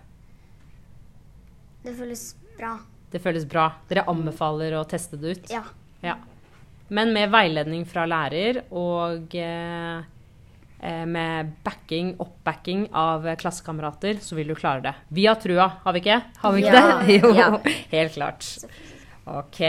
Det 1.85 1.95
føles 1.97 2.23
bra. 2.59 2.75
Det 3.11 3.23
føles 3.25 3.47
bra. 3.49 3.69
Dere 3.89 4.05
anbefaler 4.11 4.75
å 4.77 4.85
teste 4.89 5.17
det 5.21 5.37
ut? 5.39 5.51
Ja. 5.55 5.63
Ja. 6.05 6.17
Men 6.93 7.13
med 7.13 7.31
veiledning 7.33 7.85
fra 7.89 8.05
lærer 8.09 8.63
og 8.73 9.35
eh, 9.37 9.99
eh, 10.81 11.05
med 11.09 11.55
backing, 11.65 12.15
oppbacking 12.21 12.87
av 12.97 13.27
klassekamerater, 13.41 14.21
så 14.25 14.37
vil 14.39 14.49
du 14.53 14.55
klare 14.57 14.85
det. 14.87 14.95
Vi 15.13 15.27
har 15.29 15.37
trua, 15.41 15.67
har 15.85 15.97
vi 15.97 16.03
ikke? 16.05 16.19
Har 16.43 16.53
vi 16.57 16.63
ikke 16.65 16.75
Ja. 16.75 16.99
det? 17.03 17.17
Jo, 17.23 17.33
Ja. 17.37 17.49
helt 17.93 18.15
klart. 18.17 18.49
Ok. 19.29 19.61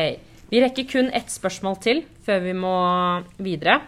Vi 0.49 0.62
rekker 0.63 0.88
kun 0.89 1.12
ett 1.13 1.30
spørsmål 1.30 1.80
til 1.84 2.04
før 2.25 2.39
vi 2.41 2.54
må 2.58 2.75
videre. 3.38 3.80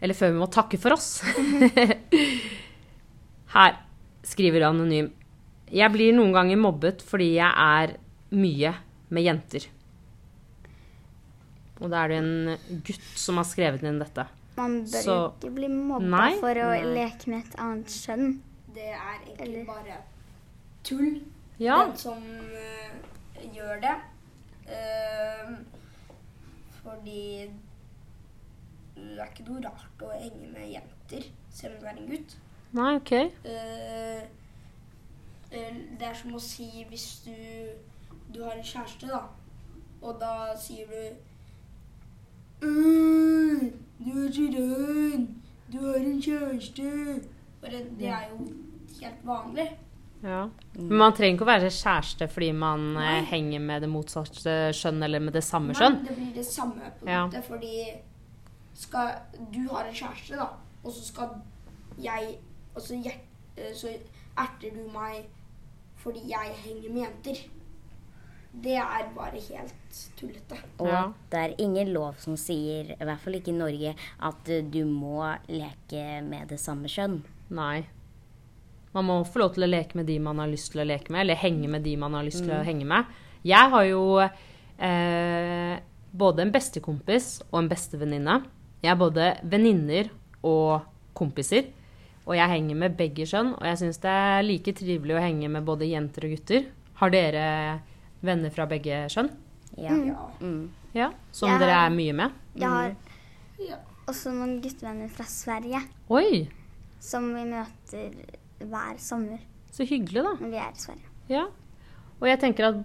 Eller 0.00 0.16
før 0.16 0.32
vi 0.32 0.40
må 0.40 0.48
takke 0.50 0.78
for 0.80 0.96
oss. 0.96 1.20
Her 3.54 3.76
skriver 4.26 4.64
Anonym. 4.70 5.10
Jeg 5.70 5.92
blir 5.94 6.12
noen 6.16 6.32
ganger 6.34 6.58
mobbet 6.58 7.02
fordi 7.06 7.34
jeg 7.36 7.50
er 7.54 7.96
mye 8.34 8.72
med 9.10 9.22
jenter. 9.26 9.66
Og 11.80 11.88
da 11.92 12.02
er 12.04 12.08
det 12.12 12.18
en 12.20 12.80
gutt 12.84 13.06
som 13.16 13.38
har 13.40 13.46
skrevet 13.48 13.84
inn 13.88 14.00
dette. 14.02 14.26
Man 14.58 14.80
bør 14.84 15.02
Så- 15.02 15.14
jo 15.14 15.28
ikke 15.38 15.54
bli 15.54 15.68
mobba 15.68 16.04
Nei. 16.04 16.34
for 16.40 16.54
å 16.54 16.68
Nei. 16.74 16.82
leke 16.94 17.28
med 17.30 17.44
et 17.46 17.54
annet 17.58 17.86
skjønn. 17.88 18.40
Det 18.74 18.88
er 18.92 19.18
egentlig 19.26 19.46
Eller- 19.46 19.64
bare 19.66 19.96
tull. 20.84 21.20
Ja. 21.58 21.86
Den 21.86 21.96
som 21.96 22.22
uh, 22.22 22.90
gjør 23.54 23.80
det. 23.80 23.96
Uh, 24.66 25.56
fordi 26.82 27.50
det 28.96 29.18
er 29.18 29.26
ikke 29.30 29.48
noe 29.48 29.62
rart 29.64 30.02
å 30.04 30.10
henge 30.20 30.52
med 30.52 30.72
jenter, 30.74 31.24
selv 31.50 31.74
om 31.76 31.80
du 31.80 31.86
er 31.86 31.96
en 31.96 32.08
gutt. 32.10 32.36
Nei, 32.72 32.94
OK. 32.96 33.12
Eh, 33.44 34.22
det 35.50 36.06
er 36.06 36.14
som 36.14 36.34
å 36.34 36.40
si 36.40 36.84
hvis 36.88 37.22
du, 37.24 37.34
du 38.34 38.42
har 38.44 38.52
en 38.56 38.64
kjæreste, 38.64 39.08
da, 39.10 39.22
og 40.02 40.20
da 40.20 40.54
sier 40.56 40.86
du 40.86 41.00
«Øh, 42.62 43.70
Du 44.00 44.10
er 44.26 44.32
så 44.32 44.46
ren. 44.54 45.26
Du 45.72 45.78
har 45.84 45.94
en 46.00 46.20
kjæreste. 46.22 46.90
Bare, 47.60 47.80
det 47.98 48.08
er 48.08 48.28
jo 48.30 48.46
helt 49.00 49.24
vanlig. 49.24 49.66
Ja. 50.22 50.46
Men 50.74 50.96
man 51.00 51.12
trenger 51.16 51.34
ikke 51.38 51.44
å 51.46 51.48
være 51.50 51.70
kjæreste 51.72 52.26
fordi 52.28 52.50
man 52.56 52.86
Nei. 52.96 53.20
henger 53.28 53.60
med 53.64 53.82
det 53.84 53.88
motsatte 53.92 54.54
skjønn 54.76 55.02
eller 55.04 55.20
med 55.24 55.32
det 55.36 55.42
samme 55.44 55.72
skjønn. 55.76 55.96
Men 56.00 56.06
det 56.08 56.16
blir 56.16 56.32
det 56.34 56.46
samme 56.46 56.90
på 56.98 57.06
en 57.06 57.12
Ja. 57.12 57.26
måte, 57.26 57.42
fordi 57.42 57.84
skal, 58.74 59.14
du 59.52 59.68
har 59.68 59.84
en 59.88 59.94
kjæreste, 59.94 60.36
da. 60.36 60.48
og 60.84 60.92
så 60.92 61.04
skal 61.04 61.28
jeg 61.98 62.38
Og 62.74 62.80
så, 62.82 62.94
eh, 62.94 63.74
så 63.74 63.88
erter 64.38 64.70
du 64.70 64.88
meg 64.92 65.24
fordi 66.02 66.22
jeg 66.30 66.54
henger 66.64 66.90
med 66.94 67.02
jenter. 67.04 67.40
Det 68.50 68.74
er 68.82 69.10
bare 69.14 69.38
helt 69.38 69.98
tullete. 70.18 70.56
Og 70.80 70.88
Ja. 70.88 71.12
det 71.30 71.38
er 71.38 71.54
ingen 71.62 71.92
lov 71.94 72.16
som 72.18 72.34
sier, 72.36 72.90
i 73.00 73.04
hvert 73.04 73.20
fall 73.20 73.34
ikke 73.38 73.52
i 73.52 73.58
Norge, 73.58 73.94
at 74.20 74.44
du 74.72 74.84
må 74.86 75.22
leke 75.48 76.22
med 76.26 76.48
det 76.48 76.58
samme 76.58 76.88
kjønn. 76.90 77.20
Nei. 77.50 77.86
Man 78.92 79.04
må 79.06 79.20
få 79.24 79.38
lov 79.38 79.54
til 79.54 79.62
å 79.62 79.70
leke 79.70 79.94
med 79.94 80.06
de 80.06 80.18
man 80.18 80.38
har 80.38 80.48
lyst 80.50 80.72
til 80.72 80.80
å 80.82 80.86
leke 80.88 81.10
med, 81.14 81.20
eller 81.20 81.36
henge 81.38 81.68
med 81.68 81.84
de 81.84 81.94
man 81.96 82.12
har 82.14 82.24
lyst 82.26 82.42
til 82.42 82.50
å 82.50 82.64
henge 82.64 82.84
med. 82.84 83.06
Jeg 83.44 83.70
har 83.70 83.84
jo 83.86 84.18
eh, 84.18 85.78
både 86.12 86.42
en 86.42 86.50
bestekompis 86.52 87.40
og 87.52 87.60
en 87.62 87.68
bestevenninne. 87.70 88.40
Jeg 88.82 88.90
er 88.90 88.98
både 88.98 89.28
venninner 89.44 90.10
og 90.42 90.82
kompiser. 91.14 91.68
Og 92.28 92.36
jeg 92.36 92.52
henger 92.52 92.78
med 92.82 92.96
begge 92.98 93.26
kjønn, 93.26 93.54
og 93.56 93.64
jeg 93.66 93.80
syns 93.80 94.00
det 94.02 94.10
er 94.12 94.44
like 94.46 94.74
trivelig 94.76 95.16
å 95.16 95.22
henge 95.22 95.48
med 95.52 95.66
både 95.66 95.88
jenter 95.88 96.28
og 96.28 96.34
gutter. 96.36 96.66
Har 97.00 97.14
dere 97.14 97.44
venner 98.26 98.52
fra 98.54 98.66
begge 98.70 99.06
kjønn? 99.12 99.30
Ja. 99.80 99.94
Ja. 99.94 100.26
Mm. 100.42 100.64
Ja. 100.94 101.12
Som 101.32 101.52
Jeg 101.52 101.62
dere 101.62 101.78
er 101.86 101.94
mye 101.94 102.16
med? 102.20 102.40
Jeg 102.58 102.68
har 102.68 102.94
mm. 102.94 103.86
også 104.10 104.34
noen 104.34 104.58
guttevenner 104.62 105.10
fra 105.14 105.26
Sverige 105.30 105.80
Oi, 106.10 106.42
som 107.00 107.28
vi 107.34 107.46
møter 107.46 108.10
hver 108.60 108.98
sommer 109.00 109.40
så 109.70 109.86
hyggelig, 109.86 110.22
da. 110.24 110.34
når 110.40 110.50
vi 110.50 110.58
er 110.60 110.70
i 110.72 110.80
Sverige. 110.82 111.10
Ja. 111.30 111.44
Og 112.20 112.26
jeg 112.28 112.40
tenker 112.42 112.68
at 112.72 112.80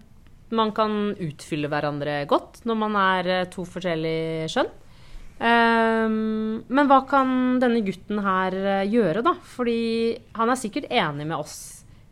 man 0.55 0.71
kan 0.77 1.15
utfylle 1.17 1.69
hverandre 1.71 2.19
godt 2.29 2.61
når 2.69 2.77
man 2.77 2.97
er 3.01 3.29
eh, 3.33 3.47
to 3.51 3.65
forskjellige 3.67 4.49
kjønn. 4.53 4.69
Ehm, 5.39 6.61
men 6.67 6.87
hva 6.87 7.01
kan 7.09 7.57
denne 7.59 7.81
gutten 7.83 8.21
her 8.23 8.55
eh, 8.55 8.91
gjøre, 8.91 9.23
da? 9.25 9.35
Fordi 9.55 9.79
han 10.37 10.51
er 10.51 10.59
sikkert 10.59 10.87
enig 10.87 11.27
med 11.27 11.37
oss 11.37 11.57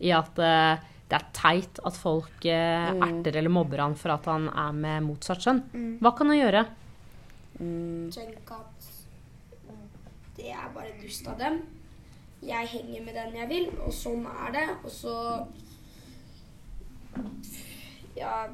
i 0.04 0.12
at 0.12 0.40
uh, 0.42 0.76
det 1.08 1.16
er 1.16 1.28
teit 1.36 1.80
at 1.88 1.96
folk 1.96 2.46
eh, 2.50 2.90
erter 2.92 3.38
eller 3.40 3.54
mobber 3.54 3.80
han 3.84 3.94
for 3.96 4.12
at 4.16 4.26
han 4.28 4.50
er 4.50 4.74
med 4.76 5.06
motsatt 5.06 5.46
kjønn. 5.46 5.62
Hva 6.04 6.12
kan 6.18 6.32
han 6.32 6.40
gjøre? 6.40 6.64
Mm. 7.62 8.10
Tenk 8.12 8.52
at 8.52 8.90
det 10.36 10.52
er 10.52 10.68
bare 10.74 10.96
dust 11.00 11.28
av 11.30 11.38
dem. 11.40 11.62
Jeg 12.44 12.68
henger 12.74 13.06
med 13.06 13.16
den 13.16 13.38
jeg 13.38 13.50
vil, 13.52 13.68
og 13.86 13.94
sånn 13.96 14.26
er 14.28 14.56
det. 14.58 14.68
Og 14.84 14.92
så 14.92 15.16
Ja, 18.18 18.48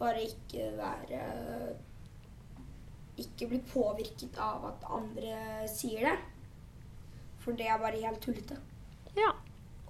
bare 0.00 0.24
ikke 0.24 0.72
være 0.78 1.20
Ikke 3.18 3.46
bli 3.48 3.60
påvirket 3.70 4.38
av 4.42 4.64
at 4.72 4.86
andre 4.90 5.68
sier 5.70 6.08
det. 6.08 6.14
For 7.44 7.52
det 7.58 7.66
er 7.70 7.78
bare 7.78 8.00
helt 8.02 8.20
tullete. 8.24 8.56
Ja. 9.16 9.30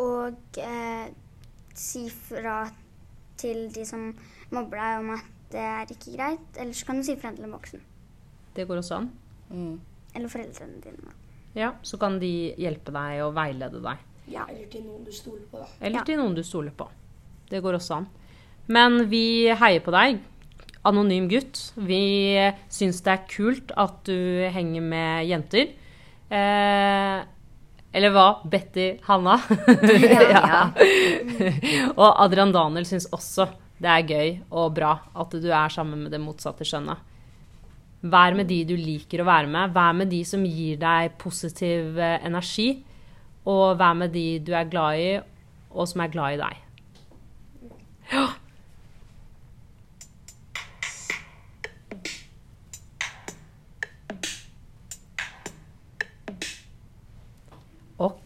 Og 0.02 0.58
eh, 0.60 1.08
si 1.74 2.08
fra 2.10 2.64
til 3.40 3.68
de 3.74 3.84
som 3.88 4.10
mobber 4.54 4.76
deg 4.78 5.00
om 5.00 5.12
at 5.16 5.30
det 5.54 5.62
er 5.62 5.92
ikke 5.94 6.16
greit. 6.16 6.58
Eller 6.58 6.74
så 6.76 6.86
kan 6.88 6.98
du 7.00 7.06
si 7.06 7.16
fra 7.16 7.32
til 7.32 7.46
en 7.46 7.54
voksen. 7.54 7.80
Det 8.54 8.66
går 8.68 8.82
også 8.82 8.98
an. 9.00 9.08
Mm. 9.50 9.78
Eller 10.14 10.28
foreldrene 10.30 10.80
dine. 10.82 11.14
Ja, 11.54 11.72
Så 11.86 11.98
kan 11.98 12.18
de 12.18 12.54
hjelpe 12.58 12.90
deg 12.94 13.22
og 13.22 13.34
veilede 13.36 13.80
deg. 13.82 14.02
Ja, 14.26 14.44
eller 14.50 14.66
til 14.72 14.82
noen 14.86 15.04
du 15.06 15.12
stoler 15.14 15.44
på, 15.50 15.58
da. 15.62 15.66
Eller 15.80 16.00
Ja. 16.00 16.04
til 16.04 16.16
noen 16.18 16.34
du 16.34 16.42
stoler 16.42 16.70
på. 16.74 16.88
Det 17.50 17.62
går 17.62 17.74
også 17.78 17.96
an. 18.00 18.06
Men 18.66 19.08
vi 19.10 19.46
heier 19.54 19.80
på 19.84 19.92
deg, 19.92 20.20
anonym 20.88 21.28
gutt. 21.30 21.60
Vi 21.76 22.02
syns 22.72 23.02
det 23.04 23.14
er 23.14 23.26
kult 23.30 23.72
at 23.80 24.02
du 24.08 24.44
henger 24.54 24.84
med 24.84 25.28
jenter. 25.28 25.72
Eh, 26.28 27.18
eller 27.94 28.14
hva? 28.14 28.28
Betty 28.50 28.88
Hanna? 29.06 29.36
ja. 30.34 30.62
og 31.94 32.08
Adrian 32.24 32.54
Daniel 32.54 32.86
syns 32.88 33.06
også 33.14 33.46
det 33.84 33.90
er 33.90 34.06
gøy 34.08 34.30
og 34.54 34.72
bra 34.76 34.94
at 35.18 35.34
du 35.42 35.48
er 35.50 35.72
sammen 35.72 36.04
med 36.04 36.14
det 36.14 36.22
motsatte 36.22 36.66
kjønnet. 36.66 36.98
Vær 38.04 38.36
med 38.36 38.48
de 38.50 38.60
du 38.68 38.74
liker 38.76 39.22
å 39.22 39.28
være 39.28 39.48
med. 39.48 39.72
Vær 39.74 39.94
med 39.96 40.10
de 40.12 40.20
som 40.28 40.42
gir 40.44 40.76
deg 40.80 41.14
positiv 41.20 41.96
eh, 41.96 42.18
energi. 42.26 42.68
Og 43.48 43.78
vær 43.80 43.96
med 43.96 44.12
de 44.12 44.26
du 44.44 44.52
er 44.56 44.68
glad 44.68 45.00
i, 45.00 45.10
og 45.72 45.88
som 45.88 46.02
er 46.04 46.12
glad 46.12 46.36
i 46.36 46.40
deg. 46.40 46.60
Ja. 48.12 48.26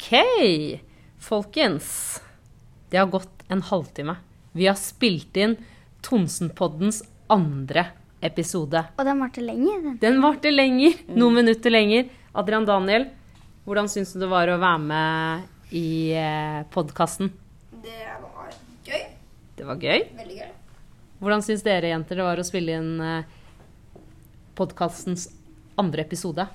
OK, 0.08 0.80
folkens. 1.18 2.22
Det 2.90 2.96
har 2.96 3.06
gått 3.06 3.42
en 3.48 3.62
halvtime. 3.62 4.16
Vi 4.52 4.66
har 4.66 4.74
spilt 4.74 5.36
inn 5.36 5.56
Tonsenpoddens 6.00 7.02
andre 7.26 7.84
episode. 8.24 8.86
Og 8.96 9.04
den 9.04 9.20
varte 9.20 9.42
lenger. 9.44 9.82
Den. 9.82 9.98
Den 10.00 10.22
varte 10.24 10.48
lenger, 10.50 10.94
noen 11.12 11.36
minutter 11.42 11.74
lenger. 11.74 12.06
Adrian 12.32 12.64
Daniel, 12.64 13.04
hvordan 13.66 13.90
syns 13.92 14.14
du 14.14 14.22
det 14.22 14.30
var 14.32 14.48
å 14.48 14.56
være 14.62 14.80
med 14.86 15.76
i 15.76 15.90
eh, 16.16 16.62
podkasten? 16.72 17.28
Det 17.84 18.08
var 18.22 18.56
gøy. 18.88 19.04
Det 19.60 19.68
var 19.68 19.84
gøy. 19.90 20.06
Veldig 20.22 20.38
gøy. 20.38 20.56
Hvordan 21.20 21.44
syns 21.44 21.66
dere 21.68 21.92
jenter 21.92 22.22
det 22.22 22.30
var 22.30 22.40
å 22.40 22.48
spille 22.48 22.80
inn 22.80 23.04
eh, 23.10 23.36
podkastens 24.56 25.28
andre 25.76 26.08
episode? 26.08 26.48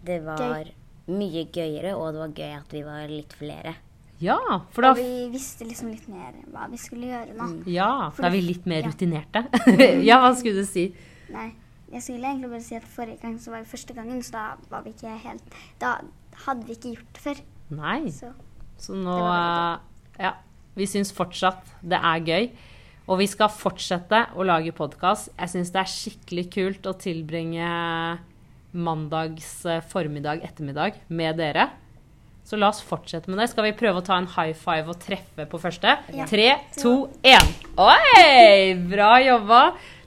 Det 0.00 0.22
var 0.24 0.72
mye 1.08 1.44
gøyere, 1.54 1.92
og 1.96 2.12
det 2.14 2.20
var 2.22 2.32
gøy 2.40 2.54
at 2.58 2.72
vi 2.74 2.82
var 2.86 3.06
litt 3.10 3.32
flere. 3.38 3.74
Ja, 4.18 4.38
for 4.72 4.82
da, 4.82 4.90
Og 4.94 4.96
vi 4.96 5.26
visste 5.34 5.66
liksom 5.68 5.90
litt 5.92 6.06
mer 6.08 6.32
hva 6.50 6.64
vi 6.72 6.78
skulle 6.80 7.10
gjøre 7.10 7.34
nå. 7.36 7.48
ja, 7.68 8.08
for 8.10 8.22
da 8.24 8.28
er 8.30 8.32
vi 8.38 8.40
litt 8.46 8.64
mer 8.66 8.82
Ja. 8.82 8.88
rutinerte. 8.88 9.42
ja, 10.08 10.18
hva 10.24 10.30
skulle 10.34 10.62
du 10.62 10.66
si? 10.68 10.86
Nei, 11.30 11.50
jeg 11.92 12.02
skulle 12.02 12.24
egentlig 12.30 12.50
bare 12.50 12.62
si 12.64 12.74
at 12.78 12.82
forrige 12.88 13.20
gang 13.22 13.36
så 13.38 13.50
var 13.52 13.60
det 13.60 13.68
første 13.68 13.94
gangen, 13.94 14.22
så 14.22 14.32
da 14.32 14.46
var 14.70 14.82
vi 14.86 14.94
ikke 14.94 15.12
helt 15.26 15.42
Da 15.78 15.98
hadde 16.46 16.64
vi 16.66 16.72
ikke 16.78 16.94
gjort 16.94 17.12
det 17.12 17.22
før. 17.26 17.42
Nei. 17.76 18.10
Så 18.10 18.32
Så 18.78 18.94
nå 18.96 19.18
Ja. 20.18 20.32
Vi 20.76 20.84
syns 20.86 21.12
fortsatt 21.12 21.64
det 21.82 21.96
er 22.00 22.20
gøy. 22.20 22.50
Og 23.08 23.18
vi 23.20 23.26
skal 23.30 23.48
fortsette 23.48 24.24
å 24.34 24.42
lage 24.44 24.72
podkast. 24.74 25.28
Jeg 25.38 25.48
syns 25.48 25.70
det 25.72 25.78
er 25.80 25.92
skikkelig 25.92 26.50
kult 26.52 26.82
å 26.90 26.92
tilbringe 26.98 28.18
mandags 28.72 29.50
formiddag, 29.92 30.42
ettermiddag 30.44 30.98
med 31.08 31.38
dere. 31.40 31.68
Så 32.46 32.54
la 32.60 32.68
oss 32.70 32.82
fortsette 32.86 33.26
med 33.30 33.40
det. 33.42 33.48
Skal 33.50 33.66
vi 33.66 33.74
prøve 33.74 33.98
å 33.98 34.06
ta 34.06 34.20
en 34.20 34.28
high 34.36 34.54
five 34.54 34.92
og 34.92 35.00
treffe 35.02 35.48
på 35.50 35.58
første? 35.58 35.96
Ja. 36.14 36.28
Tre, 36.30 36.52
to, 36.78 37.08
én. 37.26 37.48
Oi! 37.82 38.76
Bra 38.86 39.16
jobba. 39.24 39.62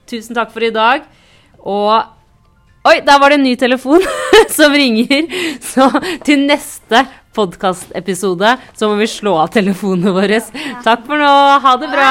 Tusen 0.08 0.38
takk 0.38 0.54
for 0.54 0.64
i 0.64 0.72
dag. 0.74 1.04
Og 1.60 2.16
Oi, 2.88 2.94
der 3.04 3.18
var 3.20 3.28
det 3.28 3.36
en 3.36 3.44
ny 3.44 3.50
telefon 3.60 4.00
som 4.56 4.72
ringer. 4.72 5.28
Så 5.60 5.84
til 6.24 6.46
neste 6.48 7.02
podkastepisode 7.36 8.54
så 8.72 8.88
må 8.88 8.96
vi 9.02 9.10
slå 9.10 9.36
av 9.42 9.52
telefonene 9.52 10.16
våre. 10.16 10.40
Takk 10.80 11.04
for 11.04 11.20
nå. 11.20 11.34
Ha 11.60 11.76
det 11.84 11.92
bra. 11.92 12.08